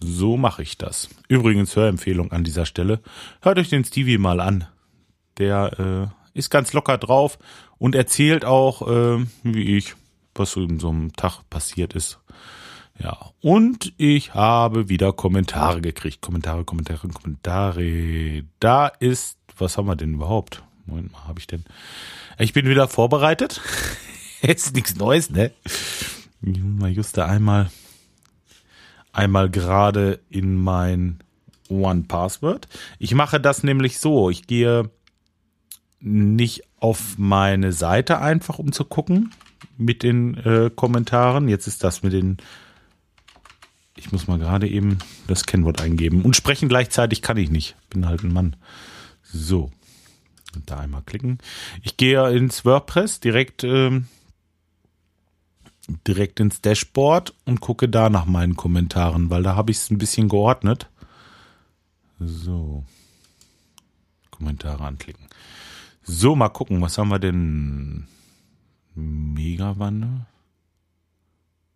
So 0.00 0.36
mache 0.36 0.62
ich 0.62 0.76
das. 0.76 1.08
Übrigens 1.28 1.76
Hörempfehlung 1.76 2.32
an 2.32 2.44
dieser 2.44 2.66
Stelle. 2.66 3.00
Hört 3.40 3.58
euch 3.58 3.70
den 3.70 3.84
Stevie 3.84 4.18
mal 4.18 4.40
an. 4.40 4.66
Der 5.38 6.10
äh, 6.34 6.38
ist 6.38 6.50
ganz 6.50 6.72
locker 6.72 6.98
drauf 6.98 7.38
und 7.78 7.94
erzählt 7.94 8.44
auch, 8.44 8.82
äh, 8.88 9.26
wie 9.42 9.76
ich, 9.76 9.94
was 10.34 10.52
so 10.52 10.62
in 10.62 10.80
so 10.80 10.90
einem 10.90 11.12
Tag 11.12 11.42
passiert 11.50 11.94
ist. 11.94 12.18
Ja, 12.98 13.30
und 13.40 13.92
ich 13.96 14.34
habe 14.34 14.88
wieder 14.88 15.12
Kommentare 15.12 15.80
gekriegt. 15.80 16.20
Kommentare, 16.20 16.64
Kommentare, 16.64 17.08
Kommentare. 17.08 18.44
Da 18.60 18.86
ist, 18.86 19.38
was 19.58 19.76
haben 19.76 19.86
wir 19.86 19.96
denn 19.96 20.14
überhaupt? 20.14 20.62
Moment 20.86 21.12
mal, 21.12 21.26
habe 21.26 21.40
ich 21.40 21.46
denn? 21.46 21.64
Ich 22.38 22.52
bin 22.52 22.68
wieder 22.68 22.88
vorbereitet. 22.88 23.60
Jetzt 24.42 24.74
nichts 24.74 24.94
Neues, 24.96 25.30
ne? 25.30 25.50
Mal 26.40 26.90
just 26.90 27.18
einmal, 27.18 27.70
einmal 29.12 29.50
gerade 29.50 30.20
in 30.28 30.56
mein 30.56 31.20
One 31.68 32.04
Password. 32.06 32.68
Ich 32.98 33.14
mache 33.14 33.40
das 33.40 33.62
nämlich 33.62 33.98
so. 33.98 34.30
Ich 34.30 34.46
gehe 34.46 34.90
nicht 36.04 36.64
auf 36.80 37.16
meine 37.16 37.72
Seite 37.72 38.20
einfach, 38.20 38.58
um 38.58 38.72
zu 38.72 38.84
gucken 38.84 39.32
mit 39.78 40.02
den 40.02 40.36
äh, 40.36 40.70
Kommentaren. 40.74 41.48
Jetzt 41.48 41.66
ist 41.66 41.82
das 41.82 42.02
mit 42.02 42.12
den. 42.12 42.36
Ich 43.96 44.12
muss 44.12 44.28
mal 44.28 44.38
gerade 44.38 44.68
eben 44.68 44.98
das 45.28 45.46
Kennwort 45.46 45.80
eingeben. 45.80 46.22
Und 46.22 46.36
sprechen 46.36 46.68
gleichzeitig 46.68 47.22
kann 47.22 47.38
ich 47.38 47.50
nicht. 47.50 47.74
Bin 47.88 48.06
halt 48.06 48.22
ein 48.22 48.32
Mann. 48.32 48.56
So. 49.22 49.70
Und 50.54 50.70
da 50.70 50.78
einmal 50.78 51.02
klicken. 51.02 51.38
Ich 51.82 51.96
gehe 51.96 52.30
ins 52.30 52.64
WordPress 52.64 53.20
direkt, 53.20 53.64
ähm, 53.64 54.06
direkt 56.06 56.38
ins 56.38 56.60
Dashboard 56.60 57.34
und 57.44 57.60
gucke 57.60 57.88
da 57.88 58.10
nach 58.10 58.26
meinen 58.26 58.56
Kommentaren, 58.56 59.30
weil 59.30 59.42
da 59.42 59.56
habe 59.56 59.70
ich 59.70 59.78
es 59.78 59.90
ein 59.90 59.98
bisschen 59.98 60.28
geordnet. 60.28 60.88
So. 62.18 62.84
Kommentare 64.30 64.84
anklicken. 64.84 65.26
So, 66.06 66.36
mal 66.36 66.50
gucken, 66.50 66.82
was 66.82 66.98
haben 66.98 67.08
wir 67.08 67.18
denn? 67.18 68.06
Megawanne? 68.94 70.26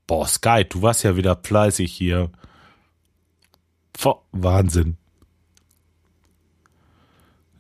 Boah, 0.07 0.27
Sky, 0.27 0.67
du 0.69 0.83
warst 0.83 1.03
ja 1.03 1.17
wieder 1.17 1.37
fleißig 1.43 1.91
hier. 1.91 2.31
Boah, 4.01 4.23
Wahnsinn. 4.33 4.99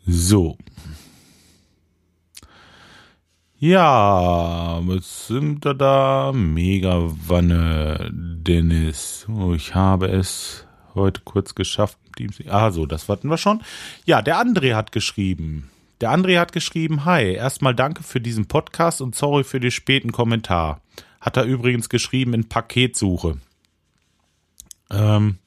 So. 0.07 0.59
Ja, 3.59 4.79
was 4.87 5.27
sind 5.27 5.65
da 5.65 5.73
da? 5.73 6.33
Megawanne, 6.35 8.11
Dennis. 8.13 9.27
Oh, 9.29 9.55
ich 9.55 9.75
habe 9.75 10.09
es 10.09 10.67
heute 10.95 11.23
kurz 11.23 11.55
geschafft. 11.55 11.99
Ah, 12.47 12.71
so, 12.71 12.85
das 12.85 13.09
hatten 13.09 13.29
wir 13.29 13.39
schon. 13.39 13.63
Ja, 14.05 14.21
der 14.21 14.37
André 14.37 14.75
hat 14.75 14.93
geschrieben. 14.93 15.71
Der 16.01 16.11
André 16.11 16.39
hat 16.39 16.53
geschrieben, 16.53 17.05
hi, 17.05 17.33
erstmal 17.33 17.75
danke 17.75 18.05
für 18.05 18.21
diesen 18.21 18.47
Podcast 18.47 19.01
und 19.01 19.17
sorry 19.17 19.43
für 19.43 19.59
den 19.59 19.73
späten 19.73 20.13
Kommentar. 20.13 20.81
Hat 21.21 21.37
er 21.37 21.45
übrigens 21.45 21.89
geschrieben 21.89 22.35
in 22.35 22.49
Paketsuche. 22.49 23.39
Ähm, 24.91 25.39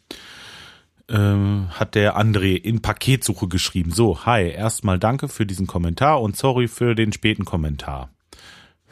ähm, 1.07 1.69
hat 1.71 1.95
der 1.95 2.17
André 2.17 2.55
in 2.55 2.81
Paketsuche 2.81 3.47
geschrieben. 3.47 3.91
So, 3.91 4.25
hi, 4.25 4.49
erstmal 4.49 4.99
danke 4.99 5.29
für 5.29 5.45
diesen 5.45 5.67
Kommentar 5.67 6.21
und 6.21 6.35
sorry 6.35 6.67
für 6.67 6.95
den 6.95 7.13
späten 7.13 7.45
Kommentar. 7.45 8.09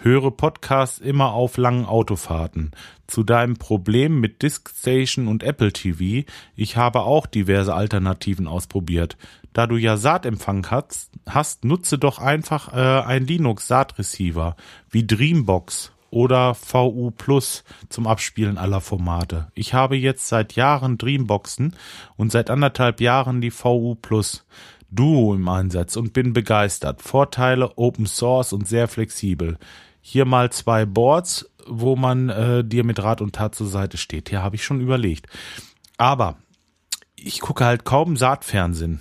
Höre 0.01 0.32
Podcasts 0.32 1.00
immer 1.00 1.34
auf 1.34 1.58
langen 1.58 1.84
Autofahrten. 1.84 2.72
Zu 3.06 3.24
deinem 3.24 3.58
Problem 3.58 4.22
mit 4.22 4.42
Diskstation 4.44 5.28
und 5.28 5.44
Apple 5.44 5.74
TV, 5.74 6.25
ich 6.56 6.78
habe 6.78 7.01
auch 7.01 7.25
diverse 7.25 7.74
Alternativen 7.74 8.48
ausprobiert. 8.48 9.18
Da 9.53 9.68
du 9.68 9.77
ja 9.77 9.98
Saatempfang 9.98 10.68
hast, 10.70 11.12
hast 11.27 11.65
nutze 11.65 11.98
doch 11.98 12.20
einfach 12.20 12.74
äh, 12.74 13.01
ein 13.06 13.25
Linux 13.25 13.68
Saatreceiver 13.68 14.56
wie 14.89 15.06
Dreambox 15.06 15.91
oder 16.12 16.56
VU 16.56 17.12
Plus 17.12 17.63
zum 17.89 18.08
Abspielen 18.08 18.58
aller 18.58 18.82
Formate. 18.82 19.51
Ich 19.53 19.74
habe 19.74 19.96
jetzt 19.96 20.27
seit 20.27 20.53
Jahren 20.53 20.98
Dreamboxen 20.98 21.75
und 22.15 22.32
seit 22.32 22.50
anderthalb 22.50 23.01
Jahren 23.01 23.41
die 23.41 23.51
VU 23.51 23.96
Plus 23.96 24.46
Duo 24.91 25.36
im 25.36 25.48
Einsatz 25.48 25.96
und 25.96 26.13
bin 26.13 26.34
begeistert. 26.34 27.01
Vorteile 27.01 27.77
Open 27.77 28.08
Source 28.08 28.53
und 28.53 28.68
sehr 28.68 28.88
flexibel. 28.88 29.58
Hier 30.01 30.25
mal 30.25 30.51
zwei 30.51 30.86
Boards, 30.86 31.50
wo 31.68 31.96
man 31.96 32.29
äh, 32.29 32.63
dir 32.63 32.84
mit 32.84 33.01
Rat 33.01 33.22
und 33.22 33.36
Tat 33.36 33.53
zur 33.53 33.68
Seite 33.68 33.98
steht. 33.98 34.29
Hier 34.29 34.41
habe 34.41 34.56
ich 34.56 34.63
schon 34.63 34.82
überlegt. 34.82 35.27
Aber 35.98 36.38
ich 37.15 37.41
gucke 37.41 37.65
halt 37.65 37.86
kaum 37.86 38.18
Saatfernsehen. 38.18 39.00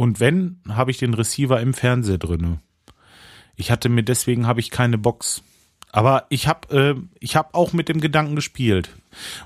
Und 0.00 0.18
wenn, 0.18 0.60
habe 0.66 0.90
ich 0.90 0.96
den 0.96 1.12
Receiver 1.12 1.60
im 1.60 1.74
Fernseher 1.74 2.16
drinne. 2.16 2.62
Ich 3.54 3.70
hatte 3.70 3.90
mir 3.90 4.02
deswegen 4.02 4.46
habe 4.46 4.58
ich 4.58 4.70
keine 4.70 4.96
Box. 4.96 5.42
Aber 5.92 6.24
ich 6.30 6.48
habe 6.48 6.74
äh, 6.74 6.94
ich 7.18 7.36
habe 7.36 7.50
auch 7.52 7.74
mit 7.74 7.90
dem 7.90 8.00
Gedanken 8.00 8.34
gespielt. 8.34 8.88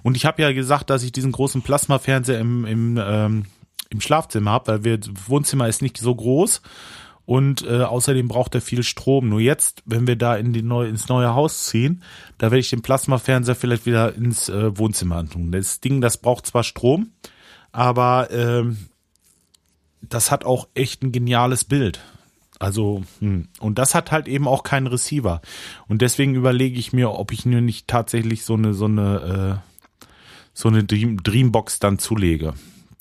Und 0.04 0.16
ich 0.16 0.26
habe 0.26 0.42
ja 0.42 0.52
gesagt, 0.52 0.90
dass 0.90 1.02
ich 1.02 1.11
diesen 1.11 1.32
großen 1.32 1.62
Plasmafernseher 1.62 2.38
im 2.38 2.66
im 2.66 3.00
ähm, 3.04 3.46
im 3.90 4.00
Schlafzimmer 4.00 4.52
habe, 4.52 4.68
weil 4.68 4.84
wir 4.84 5.00
Wohnzimmer 5.26 5.66
ist 5.66 5.82
nicht 5.82 5.99
so 5.99 6.14
groß 6.14 6.62
und 7.26 7.66
äh, 7.66 7.82
außerdem 7.82 8.28
braucht 8.28 8.54
er 8.54 8.61
viel 8.61 8.84
Strom. 8.84 9.30
Nur 9.30 9.40
jetzt, 9.40 9.82
wenn 9.87 10.06
wir 10.06 10.14
da 10.14 10.37
in 10.37 10.52
die 10.52 10.62
neue, 10.62 10.88
ins 10.88 11.08
neue 11.08 11.34
Haus 11.34 11.64
ziehen, 11.64 12.04
da 12.38 12.52
werde 12.52 12.61
ich 12.61 12.70
den 12.70 12.82
Plasmafernseher 12.82 13.56
vielleicht 13.56 13.87
wieder 13.87 14.14
ins 14.14 14.49
äh, 14.49 14.78
Wohnzimmer 14.78 15.28
tun. 15.28 15.50
Das 15.50 15.80
Ding, 15.80 16.00
das 16.00 16.18
braucht 16.18 16.46
zwar 16.46 16.62
Strom, 16.62 17.11
aber 17.73 18.28
ähm, 18.30 18.76
das 20.08 20.30
hat 20.30 20.44
auch 20.44 20.68
echt 20.75 21.02
ein 21.02 21.12
geniales 21.12 21.64
Bild. 21.64 22.00
Also, 22.58 23.02
hm. 23.18 23.49
und 23.61 23.78
das 23.78 23.94
hat 23.94 24.12
halt 24.12 24.28
eben 24.28 24.46
auch 24.46 24.62
keinen 24.62 24.87
Receiver. 24.87 25.42
Und 25.88 26.02
deswegen 26.02 26.34
überlege 26.34 26.78
ich 26.78 26.92
mir, 26.92 27.11
ob 27.11 27.32
ich 27.32 27.44
mir 27.44 27.61
nicht 27.61 27.88
tatsächlich 27.88 28.44
so 28.44 28.54
eine, 28.54 28.75
so 28.75 28.87
eine, 28.87 29.61
äh, 29.61 30.06
so 30.52 30.68
eine 30.68 30.84
Dream, 30.84 31.23
Dreambox 31.23 31.80
dann 31.80 31.99
zulege. 31.99 32.54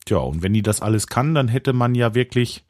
Tja, 0.05 0.17
und 0.17 0.41
wenn 0.41 0.53
die 0.53 0.63
das 0.63 0.81
alles 0.81 1.07
kann, 1.07 1.36
dann 1.36 1.48
hätte 1.48 1.72
man 1.72 1.95
ja 1.95 2.15
wirklich 2.15 2.63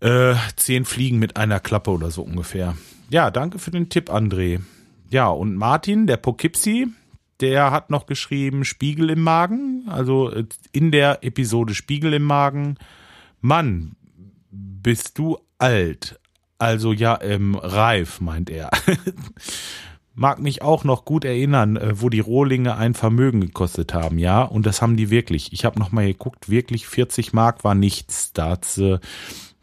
äh, 0.00 0.34
zehn 0.56 0.84
Fliegen 0.84 1.18
mit 1.18 1.36
einer 1.36 1.58
Klappe 1.58 1.90
oder 1.90 2.10
so 2.10 2.22
ungefähr. 2.22 2.76
Ja, 3.08 3.30
danke 3.30 3.58
für 3.58 3.70
den 3.70 3.88
Tipp, 3.88 4.10
André. 4.10 4.60
Ja, 5.10 5.28
und 5.28 5.56
Martin, 5.56 6.06
der 6.06 6.16
Poughkeepsie, 6.16 6.88
der 7.40 7.70
hat 7.70 7.90
noch 7.90 8.06
geschrieben 8.06 8.64
Spiegel 8.64 9.10
im 9.10 9.22
Magen, 9.22 9.84
also 9.88 10.30
äh, 10.30 10.44
in 10.72 10.90
der 10.90 11.22
Episode 11.22 11.74
Spiegel 11.74 12.14
im 12.14 12.24
Magen. 12.24 12.76
Mann, 13.40 13.96
bist 14.50 15.18
du 15.18 15.38
alt. 15.58 16.18
Also 16.58 16.92
ja, 16.92 17.20
ähm, 17.20 17.54
reif, 17.54 18.20
meint 18.20 18.50
er. 18.50 18.70
Mag 20.14 20.40
mich 20.40 20.62
auch 20.62 20.84
noch 20.84 21.04
gut 21.04 21.26
erinnern, 21.26 21.76
äh, 21.76 22.00
wo 22.00 22.08
die 22.08 22.20
Rohlinge 22.20 22.76
ein 22.76 22.94
Vermögen 22.94 23.42
gekostet 23.42 23.92
haben, 23.92 24.18
ja. 24.18 24.42
Und 24.42 24.64
das 24.64 24.80
haben 24.80 24.96
die 24.96 25.10
wirklich. 25.10 25.52
Ich 25.52 25.66
habe 25.66 25.78
noch 25.78 25.92
mal 25.92 26.06
geguckt, 26.06 26.48
wirklich 26.48 26.86
40 26.86 27.34
Mark 27.34 27.64
war 27.64 27.74
nichts. 27.74 28.32
Da 28.32 28.50
hat's, 28.50 28.78
äh, 28.78 28.98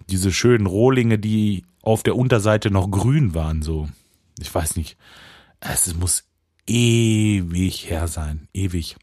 diese 0.10 0.32
schönen 0.32 0.68
Rohlinge, 0.68 1.18
die 1.18 1.66
auf 1.82 2.04
der 2.04 2.16
Unterseite 2.16 2.70
noch 2.70 2.92
grün 2.92 3.34
waren, 3.34 3.64
so. 3.64 3.90
Ich 4.40 4.54
weiß 4.54 4.76
nicht. 4.76 4.98
Es 5.60 5.96
muss 5.96 6.26
ewig 6.68 7.90
her 7.90 8.08
sein. 8.08 8.48
Ewig. 8.54 8.96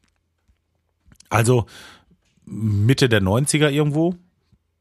Also 1.28 1.66
Mitte 2.44 3.08
der 3.08 3.22
90er 3.22 3.70
irgendwo. 3.70 4.16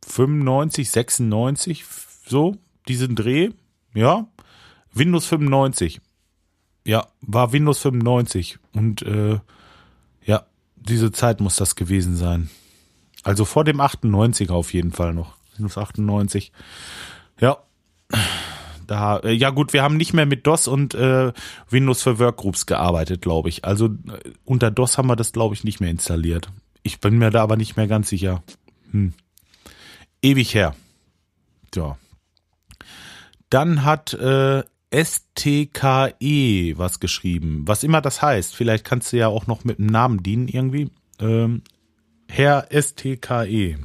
95, 0.06 0.90
96, 0.90 1.86
so, 2.26 2.56
diesen 2.88 3.16
Dreh. 3.16 3.50
Ja. 3.94 4.28
Windows 4.94 5.26
95. 5.28 6.02
Ja, 6.86 7.08
war 7.22 7.52
Windows 7.54 7.80
95. 7.80 8.58
Und 8.74 9.02
äh, 9.04 9.40
ja, 10.26 10.46
diese 10.76 11.12
Zeit 11.12 11.42
muss 11.42 11.58
das 11.58 11.76
gewesen 11.76 12.16
sein. 12.16 12.50
Also 13.24 13.46
vor 13.46 13.64
dem 13.64 13.82
98er 13.82 14.54
auf 14.54 14.74
jeden 14.74 14.92
Fall 14.92 15.14
noch. 15.14 15.36
Windows 15.58 15.78
98. 15.78 16.52
Ja. 17.40 17.58
Da, 18.90 19.18
äh, 19.20 19.34
ja 19.34 19.52
gut, 19.52 19.72
wir 19.74 19.84
haben 19.84 19.98
nicht 19.98 20.14
mehr 20.14 20.26
mit 20.26 20.48
DOS 20.48 20.68
und 20.68 20.96
äh, 20.96 21.32
Windows 21.70 22.02
für 22.02 22.18
Workgroups 22.18 22.66
gearbeitet, 22.66 23.22
glaube 23.22 23.48
ich. 23.48 23.64
Also 23.64 23.86
äh, 23.86 24.32
unter 24.46 24.72
DOS 24.72 24.98
haben 24.98 25.08
wir 25.08 25.16
das, 25.16 25.32
glaube 25.32 25.54
ich, 25.54 25.64
nicht 25.64 25.80
mehr 25.80 25.92
installiert. 25.92 26.50
Ich 26.82 27.00
bin 27.00 27.20
mir 27.20 27.30
da 27.30 27.44
aber 27.44 27.56
nicht 27.56 27.78
mehr 27.78 27.86
ganz 27.86 28.10
sicher. 28.10 28.42
Hm. 28.90 29.14
Ewig 30.24 30.56
her. 30.56 30.76
Ja. 31.76 32.00
Dann 33.52 33.84
hat 33.84 34.16
äh, 34.16 34.64
STKE 34.92 36.74
was 36.78 37.00
geschrieben. 37.00 37.68
Was 37.68 37.84
immer 37.84 38.02
das 38.02 38.24
heißt. 38.24 38.56
Vielleicht 38.56 38.86
kannst 38.86 39.14
du 39.14 39.18
ja 39.18 39.28
auch 39.28 39.46
noch 39.46 39.64
mit 39.64 39.78
einem 39.78 39.90
Namen 39.90 40.24
dienen 40.24 40.48
irgendwie. 40.48 40.90
Ähm, 41.20 41.62
Herr 42.28 42.68
STKE. 42.72 43.78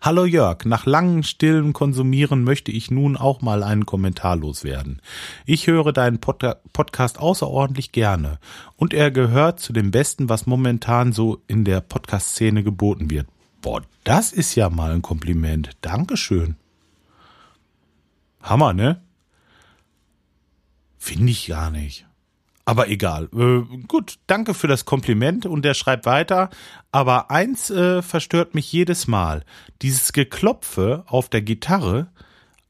Hallo 0.00 0.24
Jörg, 0.24 0.64
nach 0.64 0.86
langem 0.86 1.22
stillen 1.22 1.72
Konsumieren 1.72 2.44
möchte 2.44 2.72
ich 2.72 2.90
nun 2.90 3.16
auch 3.16 3.40
mal 3.40 3.62
einen 3.62 3.86
Kommentar 3.86 4.36
loswerden. 4.36 5.00
Ich 5.46 5.66
höre 5.66 5.92
deinen 5.92 6.18
Pod 6.18 6.42
Podcast 6.72 7.18
außerordentlich 7.18 7.92
gerne 7.92 8.38
und 8.76 8.94
er 8.94 9.10
gehört 9.10 9.60
zu 9.60 9.72
dem 9.72 9.90
Besten, 9.90 10.28
was 10.28 10.46
momentan 10.46 11.12
so 11.12 11.42
in 11.46 11.64
der 11.64 11.80
Podcast-Szene 11.80 12.62
geboten 12.62 13.10
wird. 13.10 13.26
Boah, 13.60 13.82
das 14.04 14.32
ist 14.32 14.54
ja 14.56 14.70
mal 14.70 14.92
ein 14.92 15.02
Kompliment. 15.02 15.70
Dankeschön. 15.80 16.56
Hammer, 18.42 18.72
ne? 18.72 19.00
Finde 20.98 21.30
ich 21.30 21.46
gar 21.46 21.70
nicht. 21.70 22.06
Aber 22.64 22.88
egal. 22.88 23.28
Äh, 23.34 23.62
gut, 23.88 24.18
danke 24.26 24.54
für 24.54 24.68
das 24.68 24.84
Kompliment 24.84 25.46
und 25.46 25.64
der 25.64 25.74
schreibt 25.74 26.06
weiter. 26.06 26.50
Aber 26.92 27.30
eins 27.30 27.70
äh, 27.70 28.02
verstört 28.02 28.54
mich 28.54 28.72
jedes 28.72 29.08
Mal. 29.08 29.44
Dieses 29.82 30.12
Geklopfe 30.12 31.04
auf 31.06 31.28
der 31.28 31.42
Gitarre 31.42 32.08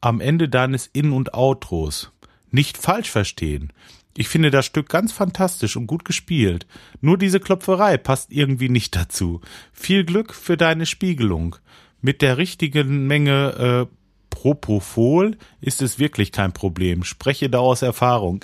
am 0.01 0.19
Ende 0.19 0.49
deines 0.49 0.87
In- 0.87 1.13
und 1.13 1.33
Outros. 1.33 2.11
Nicht 2.49 2.77
falsch 2.77 3.09
verstehen. 3.09 3.71
Ich 4.15 4.29
finde 4.29 4.51
das 4.51 4.65
Stück 4.65 4.89
ganz 4.89 5.11
fantastisch 5.11 5.75
und 5.75 5.87
gut 5.87 6.05
gespielt. 6.05 6.67
Nur 7.01 7.17
diese 7.17 7.39
Klopferei 7.39 7.97
passt 7.97 8.31
irgendwie 8.31 8.69
nicht 8.69 8.95
dazu. 8.95 9.41
Viel 9.71 10.03
Glück 10.03 10.33
für 10.33 10.57
deine 10.57 10.85
Spiegelung. 10.85 11.55
Mit 12.01 12.21
der 12.21 12.37
richtigen 12.37 13.07
Menge 13.07 13.87
äh, 13.89 13.95
Propofol 14.33 15.37
ist 15.61 15.83
es 15.83 15.99
wirklich 15.99 16.31
kein 16.31 16.53
Problem. 16.53 17.03
Spreche 17.03 17.51
da 17.51 17.59
aus 17.59 17.83
Erfahrung. 17.83 18.43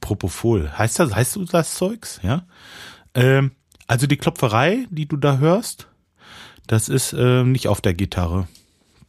Propofol. 0.00 0.70
Heißt 0.78 1.00
das, 1.00 1.12
heißt 1.12 1.34
du 1.34 1.44
das 1.44 1.74
Zeugs? 1.74 2.20
Ja. 2.22 2.46
Ähm, 3.14 3.50
also 3.88 4.06
die 4.06 4.16
Klopferei, 4.16 4.86
die 4.90 5.06
du 5.06 5.16
da 5.16 5.38
hörst, 5.38 5.88
das 6.68 6.88
ist 6.88 7.14
äh, 7.14 7.42
nicht 7.42 7.66
auf 7.66 7.80
der 7.80 7.94
Gitarre. 7.94 8.46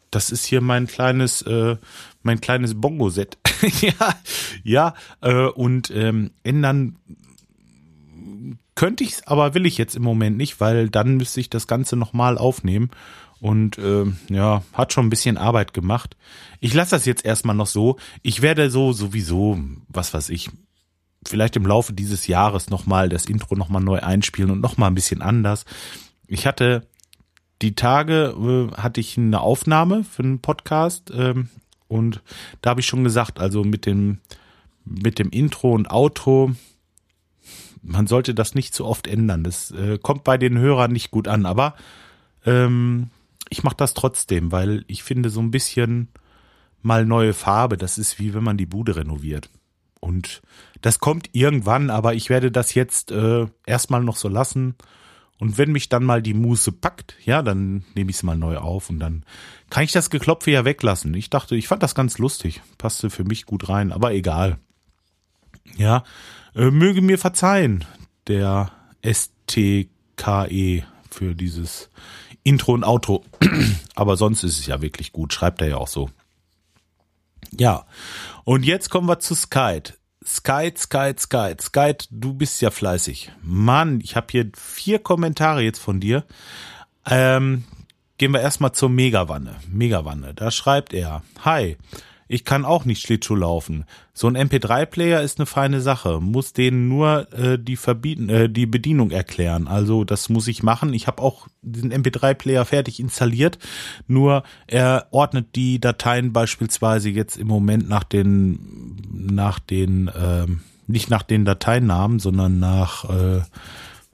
Das 0.10 0.32
ist 0.32 0.46
hier 0.46 0.62
mein 0.62 0.88
kleines, 0.88 1.44
äh, 1.44 1.78
mein 2.24 2.42
kleines 2.42 2.82
Bongo-Set. 2.82 3.38
ja, 3.82 4.16
ja, 4.64 4.94
äh, 5.22 5.46
und 5.46 5.92
ähm, 5.92 6.32
ändern 6.42 6.98
könnte 8.74 9.04
ich's, 9.04 9.22
aber 9.28 9.54
will 9.54 9.68
ich 9.68 9.78
jetzt 9.78 9.96
im 9.96 10.02
Moment 10.02 10.38
nicht, 10.38 10.60
weil 10.60 10.90
dann 10.90 11.18
müsste 11.18 11.40
ich 11.40 11.52
das 11.52 11.68
Ganze 11.68 11.96
nochmal 11.96 12.40
aufnehmen. 12.40 12.90
Und 13.44 13.78
äh, 13.78 14.06
ja, 14.30 14.64
hat 14.72 14.94
schon 14.94 15.08
ein 15.08 15.10
bisschen 15.10 15.38
Arbeit 15.38 15.74
gemacht. 15.74 16.16
Ich 16.62 16.74
lasse 16.74 16.92
das 16.92 17.04
jetzt 17.04 17.26
erstmal 17.26 17.58
noch 17.58 17.68
so. 17.68 17.98
Ich 18.22 18.42
werde 18.42 18.72
so 18.72 18.94
sowieso, 18.94 19.60
was 19.90 20.14
weiß 20.14 20.30
ich, 20.30 20.50
vielleicht 21.28 21.58
im 21.58 21.66
Laufe 21.66 21.92
dieses 21.92 22.28
Jahres 22.28 22.70
nochmal 22.70 23.10
das 23.10 23.26
Intro 23.26 23.56
nochmal 23.56 23.84
neu 23.84 24.00
einspielen 24.00 24.50
und 24.50 24.62
nochmal 24.62 24.90
ein 24.90 24.96
bisschen 24.96 25.22
anders. 25.22 25.66
Ich 26.26 26.48
hatte 26.48 26.88
die 27.62 27.76
Tage, 27.76 28.34
äh, 28.74 28.82
hatte 28.82 29.02
ich 29.02 29.18
eine 29.18 29.42
Aufnahme 29.42 30.06
für 30.06 30.24
einen 30.24 30.40
Podcast 30.40 31.12
ähm, 31.14 31.50
und 31.90 32.22
da 32.62 32.70
habe 32.70 32.80
ich 32.80 32.88
schon 32.88 33.04
gesagt, 33.04 33.42
also 33.42 33.66
mit 33.66 33.86
dem, 33.86 34.20
mit 34.86 35.20
dem 35.20 35.32
Intro 35.32 35.74
und 35.74 35.92
Outro, 35.92 36.56
man 37.82 38.08
sollte 38.08 38.34
das 38.34 38.56
nicht 38.56 38.74
zu 38.74 38.86
oft 38.86 39.06
ändern. 39.06 39.44
Das 39.44 39.72
äh, 39.72 40.00
kommt 40.02 40.24
bei 40.24 40.38
den 40.38 40.58
Hörern 40.58 40.94
nicht 40.94 41.12
gut 41.12 41.28
an, 41.28 41.46
aber 41.46 41.76
ähm, 42.46 43.10
ich 43.50 43.64
mache 43.64 43.76
das 43.78 43.94
trotzdem, 43.94 44.52
weil 44.52 44.84
ich 44.88 45.04
finde 45.04 45.30
so 45.30 45.42
ein 45.42 45.52
bisschen 45.52 46.10
mal 46.82 47.06
neue 47.06 47.34
Farbe, 47.34 47.78
das 47.78 47.98
ist 47.98 48.20
wie 48.20 48.34
wenn 48.34 48.44
man 48.44 48.58
die 48.58 48.66
Bude 48.66 48.96
renoviert. 48.96 49.50
Und 50.00 50.42
das 50.82 51.00
kommt 51.00 51.30
irgendwann, 51.32 51.90
aber 51.90 52.14
ich 52.14 52.30
werde 52.30 52.52
das 52.52 52.74
jetzt 52.74 53.12
äh, 53.12 53.48
erstmal 53.66 54.04
noch 54.04 54.18
so 54.18 54.28
lassen. 54.28 54.76
Und 55.40 55.58
wenn 55.58 55.72
mich 55.72 55.90
dann 55.90 56.04
mal 56.04 56.22
die 56.22 56.34
Muße 56.34 56.74
packt, 56.74 57.16
ja, 57.24 57.42
dann 57.42 57.86
nehme 57.96 58.12
ich 58.12 58.18
es 58.18 58.24
mal 58.24 58.38
neu 58.38 58.58
auf 58.58 58.90
und 58.90 59.00
dann 59.00 59.26
kann 59.70 59.84
ich 59.84 59.92
das 59.92 60.10
Geklopfe 60.10 60.52
ja 60.52 60.66
weglassen. 60.66 61.14
Ich 61.14 61.30
dachte, 61.30 61.56
ich 61.56 61.68
fand 61.68 61.84
das 61.84 61.96
ganz 61.96 62.18
lustig, 62.18 62.62
passte 62.78 63.10
für 63.10 63.24
mich 63.24 63.46
gut 63.46 63.70
rein, 63.70 63.92
aber 63.92 64.14
egal. 64.14 64.58
Ja, 65.78 66.04
äh, 66.54 66.70
möge 66.70 67.02
mir 67.02 67.18
verzeihen, 67.18 67.86
der 68.28 68.72
STKE 69.04 70.84
für 71.14 71.36
dieses 71.36 71.90
Intro 72.44 72.74
und 72.74 72.84
Outro. 72.84 73.24
Aber 73.96 74.18
sonst 74.18 74.44
ist 74.44 74.60
es 74.60 74.66
ja 74.66 74.82
wirklich 74.82 75.14
gut. 75.14 75.34
Schreibt 75.34 75.62
er 75.62 75.70
ja 75.70 75.78
auch 75.78 75.88
so. 75.88 76.10
Ja. 77.52 77.86
Und 78.44 78.66
jetzt 78.66 78.90
kommen 78.90 79.08
wir 79.08 79.20
zu 79.20 79.36
Skype. 79.36 79.94
Skype, 80.26 80.78
Skype, 80.78 81.20
Skype. 81.20 81.58
Skype, 81.62 81.98
du 82.10 82.34
bist 82.34 82.62
ja 82.62 82.72
fleißig. 82.72 83.32
Mann, 83.42 84.00
ich 84.02 84.16
habe 84.16 84.28
hier 84.32 84.50
vier 84.56 85.00
Kommentare 85.00 85.62
jetzt 85.62 85.80
von 85.80 86.00
dir. 86.00 86.26
Ähm, 87.06 87.66
gehen 88.18 88.32
wir 88.32 88.42
erstmal 88.42 88.72
zur 88.72 88.90
Megawanne. 88.90 89.56
Megawanne. 89.68 90.34
Da 90.34 90.52
schreibt 90.52 90.94
er. 90.94 91.24
Hi. 91.44 91.78
Ich 92.28 92.46
kann 92.46 92.66
auch 92.66 92.86
nicht 92.86 93.02
Schlittschuh 93.02 93.36
laufen. 93.36 93.86
So 94.14 94.28
ein 94.28 94.38
MP3-Player 94.38 95.22
ist 95.22 95.40
eine 95.40 95.46
feine 95.46 95.82
Sache. 95.82 96.20
Muss 96.20 96.54
denen 96.54 96.88
nur 96.88 97.32
äh, 97.34 97.60
die 97.60 97.76
verbieten, 97.76 98.30
äh, 98.30 98.50
die 98.50 98.66
Bedienung 98.66 99.12
erklären. 99.12 99.68
Also 99.68 100.04
das 100.04 100.30
muss 100.30 100.48
ich 100.48 100.64
machen. 100.64 100.94
Ich 100.94 101.08
habe 101.08 101.22
auch 101.22 101.48
den 101.62 101.94
MP3-Player 101.94 102.66
fertig 102.66 103.00
installiert. 103.00 103.60
Nur 104.08 104.44
er 104.68 105.08
ordnet 105.12 105.56
die 105.56 105.80
Dateien 105.80 106.34
beispielsweise 106.34 107.10
jetzt 107.10 107.38
im 107.38 107.48
Moment 107.48 107.90
nach 107.90 108.04
den 108.04 108.96
nach 109.12 109.60
den 109.60 110.08
äh, 110.08 110.48
nicht 110.88 111.10
nach 111.10 111.24
den 111.24 111.46
Dateinamen, 111.46 112.20
sondern 112.20 112.60
nach 112.60 113.10
äh, 113.10 113.42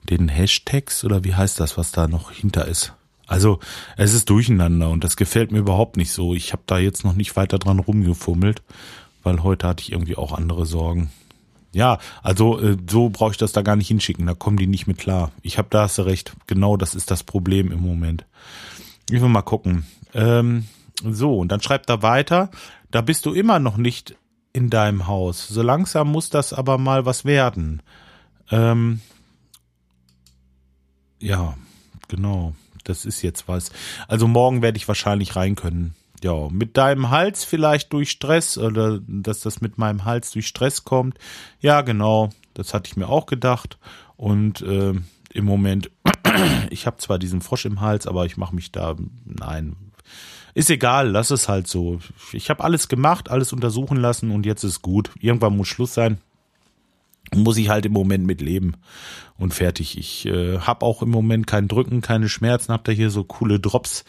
den 0.08 0.28
Hashtags 0.28 1.04
oder 1.04 1.24
wie 1.24 1.34
heißt 1.34 1.60
das, 1.60 1.76
was 1.76 1.92
da 1.92 2.08
noch 2.08 2.30
hinter 2.30 2.66
ist. 2.66 2.94
Also 3.30 3.60
es 3.96 4.12
ist 4.12 4.28
durcheinander 4.28 4.90
und 4.90 5.04
das 5.04 5.16
gefällt 5.16 5.52
mir 5.52 5.60
überhaupt 5.60 5.96
nicht 5.96 6.10
so. 6.10 6.34
Ich 6.34 6.52
habe 6.52 6.64
da 6.66 6.78
jetzt 6.78 7.04
noch 7.04 7.14
nicht 7.14 7.36
weiter 7.36 7.60
dran 7.60 7.78
rumgefummelt, 7.78 8.60
weil 9.22 9.44
heute 9.44 9.68
hatte 9.68 9.82
ich 9.82 9.92
irgendwie 9.92 10.16
auch 10.16 10.32
andere 10.32 10.66
Sorgen. 10.66 11.12
Ja, 11.72 11.98
also 12.24 12.58
äh, 12.58 12.76
so 12.90 13.08
brauche 13.08 13.30
ich 13.30 13.36
das 13.36 13.52
da 13.52 13.62
gar 13.62 13.76
nicht 13.76 13.86
hinschicken, 13.86 14.26
da 14.26 14.34
kommen 14.34 14.56
die 14.56 14.66
nicht 14.66 14.88
mit 14.88 14.98
klar. 14.98 15.30
Ich 15.42 15.58
habe 15.58 15.68
da 15.70 15.82
hast 15.82 15.98
du 15.98 16.02
recht, 16.02 16.32
genau 16.48 16.76
das 16.76 16.96
ist 16.96 17.12
das 17.12 17.22
Problem 17.22 17.70
im 17.70 17.80
Moment. 17.80 18.26
Ich 19.08 19.20
will 19.20 19.28
mal 19.28 19.42
gucken. 19.42 19.86
Ähm, 20.12 20.66
so, 21.04 21.38
und 21.38 21.52
dann 21.52 21.62
schreibt 21.62 21.88
er 21.88 22.02
weiter, 22.02 22.50
da 22.90 23.00
bist 23.00 23.26
du 23.26 23.32
immer 23.32 23.60
noch 23.60 23.76
nicht 23.76 24.16
in 24.52 24.70
deinem 24.70 25.06
Haus. 25.06 25.46
So 25.46 25.62
langsam 25.62 26.10
muss 26.10 26.30
das 26.30 26.52
aber 26.52 26.78
mal 26.78 27.06
was 27.06 27.24
werden. 27.24 27.80
Ähm, 28.50 29.00
ja, 31.20 31.54
genau. 32.08 32.54
Das 32.90 33.04
ist 33.04 33.22
jetzt 33.22 33.46
was. 33.46 33.70
Also 34.08 34.26
morgen 34.26 34.62
werde 34.62 34.76
ich 34.76 34.88
wahrscheinlich 34.88 35.36
rein 35.36 35.54
können. 35.54 35.94
Ja, 36.24 36.48
mit 36.50 36.76
deinem 36.76 37.10
Hals 37.10 37.44
vielleicht 37.44 37.92
durch 37.92 38.10
Stress 38.10 38.58
oder 38.58 38.98
dass 39.06 39.40
das 39.40 39.60
mit 39.60 39.78
meinem 39.78 40.04
Hals 40.04 40.32
durch 40.32 40.48
Stress 40.48 40.84
kommt. 40.84 41.16
Ja, 41.60 41.82
genau. 41.82 42.30
Das 42.52 42.74
hatte 42.74 42.88
ich 42.88 42.96
mir 42.96 43.08
auch 43.08 43.26
gedacht. 43.26 43.78
Und 44.16 44.60
äh, 44.62 44.92
im 45.32 45.44
Moment, 45.44 45.92
ich 46.70 46.86
habe 46.86 46.96
zwar 46.96 47.20
diesen 47.20 47.40
Frosch 47.40 47.64
im 47.64 47.80
Hals, 47.80 48.08
aber 48.08 48.26
ich 48.26 48.36
mache 48.36 48.56
mich 48.56 48.72
da, 48.72 48.96
nein, 49.24 49.76
ist 50.52 50.68
egal, 50.68 51.10
lass 51.10 51.30
es 51.30 51.48
halt 51.48 51.68
so. 51.68 52.00
Ich 52.32 52.50
habe 52.50 52.64
alles 52.64 52.88
gemacht, 52.88 53.30
alles 53.30 53.52
untersuchen 53.52 53.96
lassen 53.96 54.32
und 54.32 54.44
jetzt 54.44 54.64
ist 54.64 54.82
gut. 54.82 55.12
Irgendwann 55.20 55.56
muss 55.56 55.68
Schluss 55.68 55.94
sein 55.94 56.18
muss 57.34 57.56
ich 57.56 57.68
halt 57.68 57.86
im 57.86 57.92
Moment 57.92 58.26
mit 58.26 58.40
leben 58.40 58.74
und 59.38 59.54
fertig. 59.54 59.98
Ich 59.98 60.26
äh, 60.26 60.58
habe 60.58 60.84
auch 60.84 61.02
im 61.02 61.10
Moment 61.10 61.46
kein 61.46 61.68
Drücken, 61.68 62.00
keine 62.00 62.28
Schmerzen, 62.28 62.72
hab 62.72 62.84
da 62.84 62.92
hier 62.92 63.10
so 63.10 63.24
coole 63.24 63.60
Drops, 63.60 64.04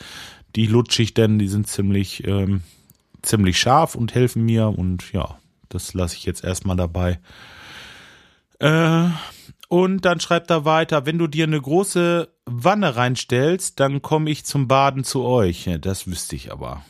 die 0.56 0.68
lutsche 0.68 1.04
ich 1.04 1.14
denn, 1.14 1.40
die 1.40 1.48
sind 1.48 1.68
ziemlich 1.68 2.28
ähm, 2.28 2.62
ziemlich 3.22 3.60
scharf 3.60 3.96
und 3.96 4.16
helfen 4.16 4.44
mir 4.44 4.68
und 4.68 5.12
ja, 5.14 5.38
das 5.70 5.94
lasse 5.94 6.16
ich 6.16 6.26
jetzt 6.26 6.44
erstmal 6.44 6.76
dabei. 6.76 7.20
Äh, 8.60 9.10
und 9.68 10.06
dann 10.06 10.20
schreibt 10.20 10.50
er 10.50 10.66
weiter, 10.66 11.06
wenn 11.06 11.18
du 11.18 11.28
dir 11.28 11.46
eine 11.46 11.62
große 11.62 12.30
Wanne 12.46 12.96
reinstellst, 12.96 13.80
dann 13.80 14.02
komme 14.02 14.30
ich 14.30 14.44
zum 14.44 14.68
Baden 14.68 15.04
zu 15.04 15.24
euch. 15.24 15.66
Ja, 15.66 15.78
das 15.78 16.08
wüsste 16.08 16.36
ich 16.36 16.52
aber. 16.52 16.84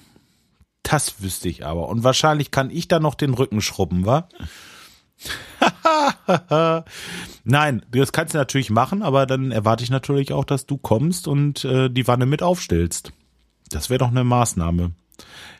Das 0.83 1.21
wüsste 1.21 1.47
ich 1.47 1.65
aber. 1.65 1.89
Und 1.89 2.03
wahrscheinlich 2.03 2.49
kann 2.49 2.71
ich 2.71 2.87
da 2.87 2.99
noch 2.99 3.13
den 3.13 3.33
Rücken 3.35 3.61
schrubben, 3.61 4.05
wa? 4.05 4.27
Nein, 7.43 7.85
das 7.91 8.11
kannst 8.11 8.33
du 8.33 8.37
natürlich 8.37 8.69
machen, 8.69 9.01
aber 9.01 9.25
dann 9.25 9.51
erwarte 9.51 9.83
ich 9.83 9.89
natürlich 9.89 10.33
auch, 10.33 10.45
dass 10.45 10.65
du 10.65 10.77
kommst 10.77 11.27
und 11.27 11.65
äh, 11.65 11.89
die 11.89 12.07
Wanne 12.07 12.25
mit 12.25 12.43
aufstellst. 12.43 13.11
Das 13.69 13.89
wäre 13.89 13.99
doch 13.99 14.09
eine 14.09 14.23
Maßnahme. 14.23 14.91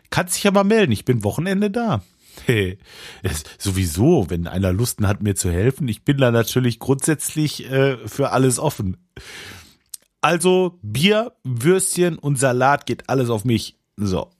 Kannst 0.10 0.36
dich 0.36 0.48
aber 0.48 0.64
melden, 0.64 0.92
ich 0.92 1.06
bin 1.06 1.24
Wochenende 1.24 1.72
da. 1.72 2.02
Hey, 2.46 2.78
sowieso, 3.58 4.30
wenn 4.30 4.48
einer 4.48 4.72
Lusten 4.72 5.06
hat, 5.06 5.22
mir 5.22 5.36
zu 5.36 5.52
helfen, 5.52 5.90
ich 5.90 6.04
bin 6.04 6.18
da 6.18 6.32
natürlich 6.32 6.80
grundsätzlich 6.80 7.70
äh, 7.70 7.98
für 8.08 8.32
alles 8.32 8.58
offen. 8.58 8.96
Also 10.22 10.80
Bier, 10.82 11.34
Würstchen 11.44 12.18
und 12.18 12.40
Salat 12.40 12.86
geht 12.86 13.10
alles 13.10 13.30
auf 13.30 13.44
mich. 13.44 13.78
So. 13.98 14.32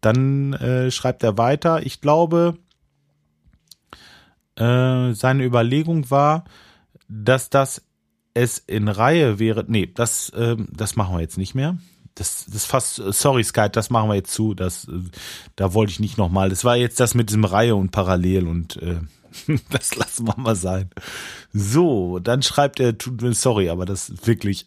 Dann 0.00 0.52
äh, 0.54 0.90
schreibt 0.90 1.22
er 1.22 1.36
weiter. 1.36 1.84
Ich 1.84 2.00
glaube, 2.00 2.56
äh, 4.56 5.12
seine 5.12 5.44
Überlegung 5.44 6.10
war, 6.10 6.44
dass 7.08 7.50
das 7.50 7.82
es 8.34 8.58
in 8.58 8.88
Reihe 8.88 9.38
wäre. 9.38 9.64
Nee, 9.68 9.90
das, 9.94 10.30
äh, 10.30 10.56
das 10.70 10.96
machen 10.96 11.14
wir 11.14 11.20
jetzt 11.20 11.38
nicht 11.38 11.54
mehr. 11.54 11.76
Das, 12.14 12.46
das 12.52 12.66
fast, 12.66 12.96
sorry 12.96 13.42
Sky, 13.42 13.68
das 13.70 13.90
machen 13.90 14.08
wir 14.08 14.16
jetzt 14.16 14.32
zu. 14.32 14.54
Das, 14.54 14.86
äh, 14.88 15.00
da 15.56 15.74
wollte 15.74 15.92
ich 15.92 16.00
nicht 16.00 16.18
nochmal. 16.18 16.48
Das 16.48 16.64
war 16.64 16.76
jetzt 16.76 17.00
das 17.00 17.14
mit 17.14 17.30
diesem 17.30 17.44
Reihe 17.44 17.74
und 17.74 17.90
Parallel 17.90 18.46
und 18.46 18.76
äh, 18.82 19.00
das 19.70 19.96
lassen 19.96 20.26
wir 20.26 20.38
mal 20.38 20.56
sein. 20.56 20.90
So, 21.52 22.18
dann 22.18 22.42
schreibt 22.42 22.80
er, 22.80 22.94
sorry, 23.32 23.70
aber 23.70 23.86
das 23.86 24.08
ist 24.08 24.26
wirklich, 24.26 24.66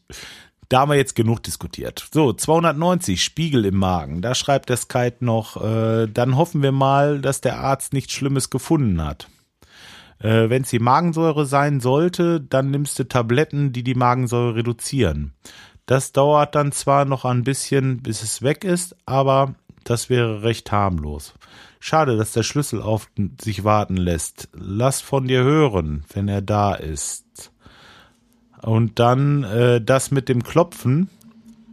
da 0.69 0.81
haben 0.81 0.91
wir 0.91 0.97
jetzt 0.97 1.15
genug 1.15 1.43
diskutiert. 1.43 2.07
So, 2.11 2.33
290, 2.33 3.23
Spiegel 3.23 3.65
im 3.65 3.77
Magen. 3.77 4.21
Da 4.21 4.33
schreibt 4.35 4.69
der 4.69 4.77
Sky 4.77 5.11
noch, 5.19 5.61
äh, 5.61 6.07
dann 6.07 6.37
hoffen 6.37 6.63
wir 6.63 6.71
mal, 6.71 7.21
dass 7.21 7.41
der 7.41 7.59
Arzt 7.59 7.93
nichts 7.93 8.13
Schlimmes 8.13 8.49
gefunden 8.49 9.03
hat. 9.03 9.27
Äh, 10.19 10.49
Wenn 10.49 10.63
es 10.63 10.69
die 10.69 10.80
Magensäure 10.80 11.45
sein 11.45 11.80
sollte, 11.80 12.41
dann 12.41 12.71
nimmst 12.71 12.97
du 12.99 13.08
Tabletten, 13.08 13.73
die 13.73 13.84
die 13.84 13.95
Magensäure 13.95 14.56
reduzieren. 14.56 15.34
Das 15.86 16.12
dauert 16.12 16.56
dann 16.56 16.71
zwar 16.71 17.06
noch 17.06 17.25
ein 17.25 17.43
bisschen, 17.43 18.01
bis 18.01 18.23
es 18.23 18.41
weg 18.41 18.63
ist, 18.63 18.95
aber 19.06 19.56
das 19.84 20.10
wäre 20.10 20.41
recht 20.41 20.71
harmlos. 20.71 21.34
Schade, 21.80 22.17
dass 22.17 22.32
der 22.32 22.41
Schlüssel 22.41 22.82
auf 22.82 23.10
sich 23.39 23.63
warten 23.63 23.97
lässt. 23.97 24.49
Lass 24.54 25.01
von 25.01 25.28
dir 25.28 25.43
hören, 25.43 26.04
wenn 26.12 26.28
er 26.28 26.41
da 26.41 26.73
ist. 26.73 27.51
Und 28.63 28.97
dann 28.97 29.43
äh, 29.43 29.80
das 29.80 30.10
mit 30.10 30.28
dem 30.28 30.41
Klopfen 30.41 31.10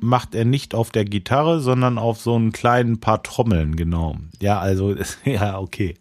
macht 0.01 0.35
er 0.35 0.45
nicht 0.45 0.75
auf 0.75 0.91
der 0.91 1.07
Gitarre, 1.07 1.61
sondern 1.61 1.97
auf 1.97 2.21
so 2.21 2.35
einen 2.35 2.53
kleinen 2.53 3.01
paar 3.01 3.23
Trommeln, 3.23 3.77
genau. 3.77 4.17
Ja, 4.41 4.59
also, 4.59 4.95
ja, 5.25 5.59
okay. 5.59 5.95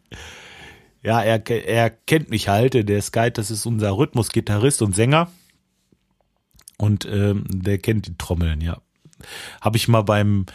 Ja, 1.04 1.22
er, 1.22 1.48
er 1.50 1.90
kennt 1.90 2.30
mich 2.30 2.48
halt. 2.48 2.74
Der 2.74 3.02
Sky, 3.02 3.32
das 3.32 3.50
ist 3.52 3.66
unser 3.66 3.98
Rhythmusgitarrist 3.98 4.82
und 4.82 4.96
Sänger. 4.96 5.32
Und 6.78 7.06
ähm, 7.06 7.44
der 7.48 7.78
kennt 7.80 8.08
die 8.08 8.18
Trommeln, 8.18 8.62
ja. 8.62 8.82
Habe 9.62 9.78
ich 9.78 9.88
mal 9.88 10.02
beim, 10.02 10.46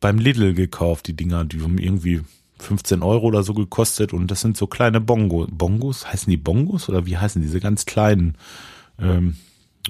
beim 0.00 0.18
Lidl 0.18 0.54
gekauft, 0.54 1.06
die 1.06 1.16
Dinger, 1.16 1.44
die 1.44 1.60
haben 1.60 1.78
irgendwie 1.78 2.22
15 2.58 3.02
Euro 3.02 3.26
oder 3.26 3.42
so 3.42 3.54
gekostet. 3.54 4.12
Und 4.12 4.30
das 4.30 4.40
sind 4.40 4.56
so 4.56 4.66
kleine 4.66 5.00
Bongo. 5.00 5.46
Bongos? 5.50 6.06
Heißen 6.06 6.30
die 6.30 6.36
Bongos? 6.36 6.88
Oder 6.88 7.06
wie 7.06 7.16
heißen 7.16 7.42
diese 7.42 7.60
ganz 7.60 7.84
kleinen, 7.84 8.36
ähm, 8.98 9.36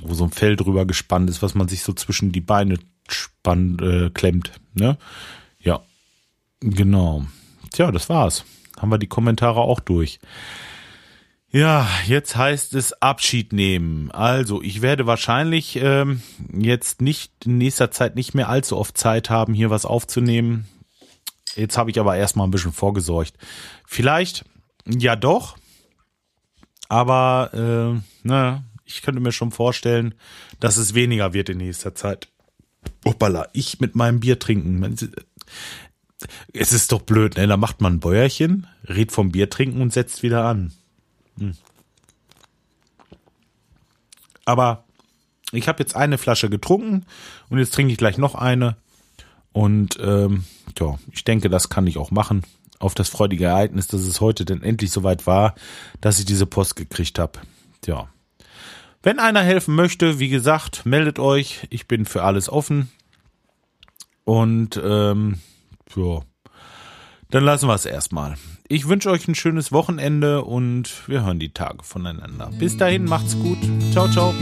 wo 0.03 0.15
so 0.15 0.25
ein 0.25 0.33
Fell 0.33 0.57
drüber 0.57 0.87
gespannt 0.87 1.31
ist, 1.31 1.43
was 1.43 1.55
man 1.55 1.69
sich 1.69 1.83
so 1.83 1.93
zwischen 1.93 2.33
die 2.33 2.41
Beine 2.41 2.79
spannt, 3.09 3.81
äh, 3.83 4.11
klemmt, 4.11 4.53
ne? 4.75 4.99
Ja. 5.61 5.83
Genau. 6.61 7.25
Tja, 7.71 7.93
das 7.93 8.09
war's 8.09 8.45
haben 8.77 8.91
wir 8.91 8.99
die 8.99 9.09
Kommentare 9.09 9.61
auch 9.61 9.81
durch. 9.81 10.19
Ja, 11.51 11.89
jetzt 12.07 12.37
heißt 12.37 12.75
es 12.75 13.01
Abschied 13.01 13.53
nehmen. 13.53 14.11
Also, 14.11 14.61
ich 14.63 14.83
werde 14.83 15.07
wahrscheinlich 15.07 15.77
ähm, 15.77 16.21
jetzt 16.53 17.01
nicht 17.01 17.47
in 17.47 17.59
nächster 17.59 17.91
Zeit 17.91 18.17
nicht 18.17 18.35
mehr 18.35 18.49
allzu 18.49 18.77
oft 18.77 18.99
Zeit 18.99 19.31
haben, 19.31 19.55
hier 19.55 19.71
was 19.71 19.87
aufzunehmen. 19.87 20.67
Jetzt 21.55 21.79
habe 21.79 21.91
ich 21.91 21.99
aber 21.99 22.17
erstmal 22.17 22.47
ein 22.47 22.51
bisschen 22.51 22.73
vorgesorgt. 22.73 23.35
Vielleicht, 23.87 24.45
ja 24.87 25.17
doch, 25.17 25.57
aber 26.89 27.51
äh, 27.55 28.01
na, 28.23 28.65
ich 28.85 29.03
könnte 29.03 29.21
mir 29.21 29.33
schon 29.33 29.51
vorstellen, 29.51 30.15
dass 30.61 30.77
es 30.77 30.95
weniger 30.95 31.33
wird 31.33 31.49
in 31.49 31.59
nächster 31.59 31.95
Zeit. 31.95 32.29
Hoppala, 33.05 33.49
ich 33.53 33.81
mit 33.81 33.97
meinem 33.97 34.21
Bier 34.21 34.39
trinken 34.39 34.79
es 36.53 36.73
ist 36.73 36.93
doch 36.93 37.03
blöd, 37.03 37.37
ne? 37.37 37.47
Da 37.47 37.57
macht 37.57 37.81
man 37.81 37.95
ein 37.95 38.01
Bäuerchen, 38.01 38.67
redet 38.89 39.13
vom 39.13 39.33
Bier 39.33 39.51
trinken 39.51 39.83
und 39.83 39.93
setzt 39.93 40.23
wieder 40.23 40.45
an. 40.45 40.73
Hm. 41.39 41.53
Aber 44.45 44.85
ich 45.53 45.69
habe 45.69 45.81
jetzt 45.81 45.97
eine 45.97 46.19
Flasche 46.19 46.49
getrunken 46.49 47.05
und 47.49 47.59
jetzt 47.59 47.75
trinke 47.75 47.93
ich 47.93 47.99
gleich 47.99 48.19
noch 48.19 48.35
eine. 48.35 48.77
Und 49.53 49.99
ähm, 50.01 50.45
ja, 50.79 50.99
ich 51.13 51.25
denke, 51.25 51.49
das 51.49 51.69
kann 51.69 51.87
ich 51.87 51.99
auch 51.99 52.11
machen. 52.11 52.43
Auf 52.79 52.95
das 52.95 53.09
freudige 53.09 53.47
Ereignis, 53.47 53.87
dass 53.87 54.03
es 54.03 54.21
heute 54.21 54.45
denn 54.45 54.63
endlich 54.63 54.91
soweit 54.91 55.27
war, 55.27 55.55
dass 56.01 56.19
ich 56.19 56.27
diese 56.27 56.47
Post 56.47 56.77
gekriegt 56.77 57.19
habe. 57.19 57.41
Ja. 57.87 58.09
Wenn 59.03 59.19
einer 59.19 59.43
helfen 59.43 59.75
möchte, 59.75 60.19
wie 60.19 60.29
gesagt, 60.29 60.85
meldet 60.85 61.19
euch. 61.19 61.67
Ich 61.71 61.89
bin 61.89 62.05
für 62.05 62.23
alles 62.23 62.49
offen. 62.49 62.91
Und 64.25 64.81
ähm, 64.83 65.39
ja, 65.95 66.21
dann 67.31 67.45
lassen 67.45 67.69
wir 67.69 67.75
es 67.75 67.87
erstmal. 67.87 68.37
Ich 68.69 68.89
wünsche 68.89 69.11
euch 69.11 69.29
ein 69.29 69.35
schönes 69.35 69.73
Wochenende 69.73 70.43
und 70.43 71.09
wir 71.09 71.25
hören 71.25 71.39
die 71.39 71.53
Tage 71.53 71.83
voneinander. 71.83 72.51
Bis 72.59 72.77
dahin, 72.77 73.05
macht's 73.05 73.37
gut. 73.39 73.59
Ciao, 73.93 74.09
ciao. 74.09 74.35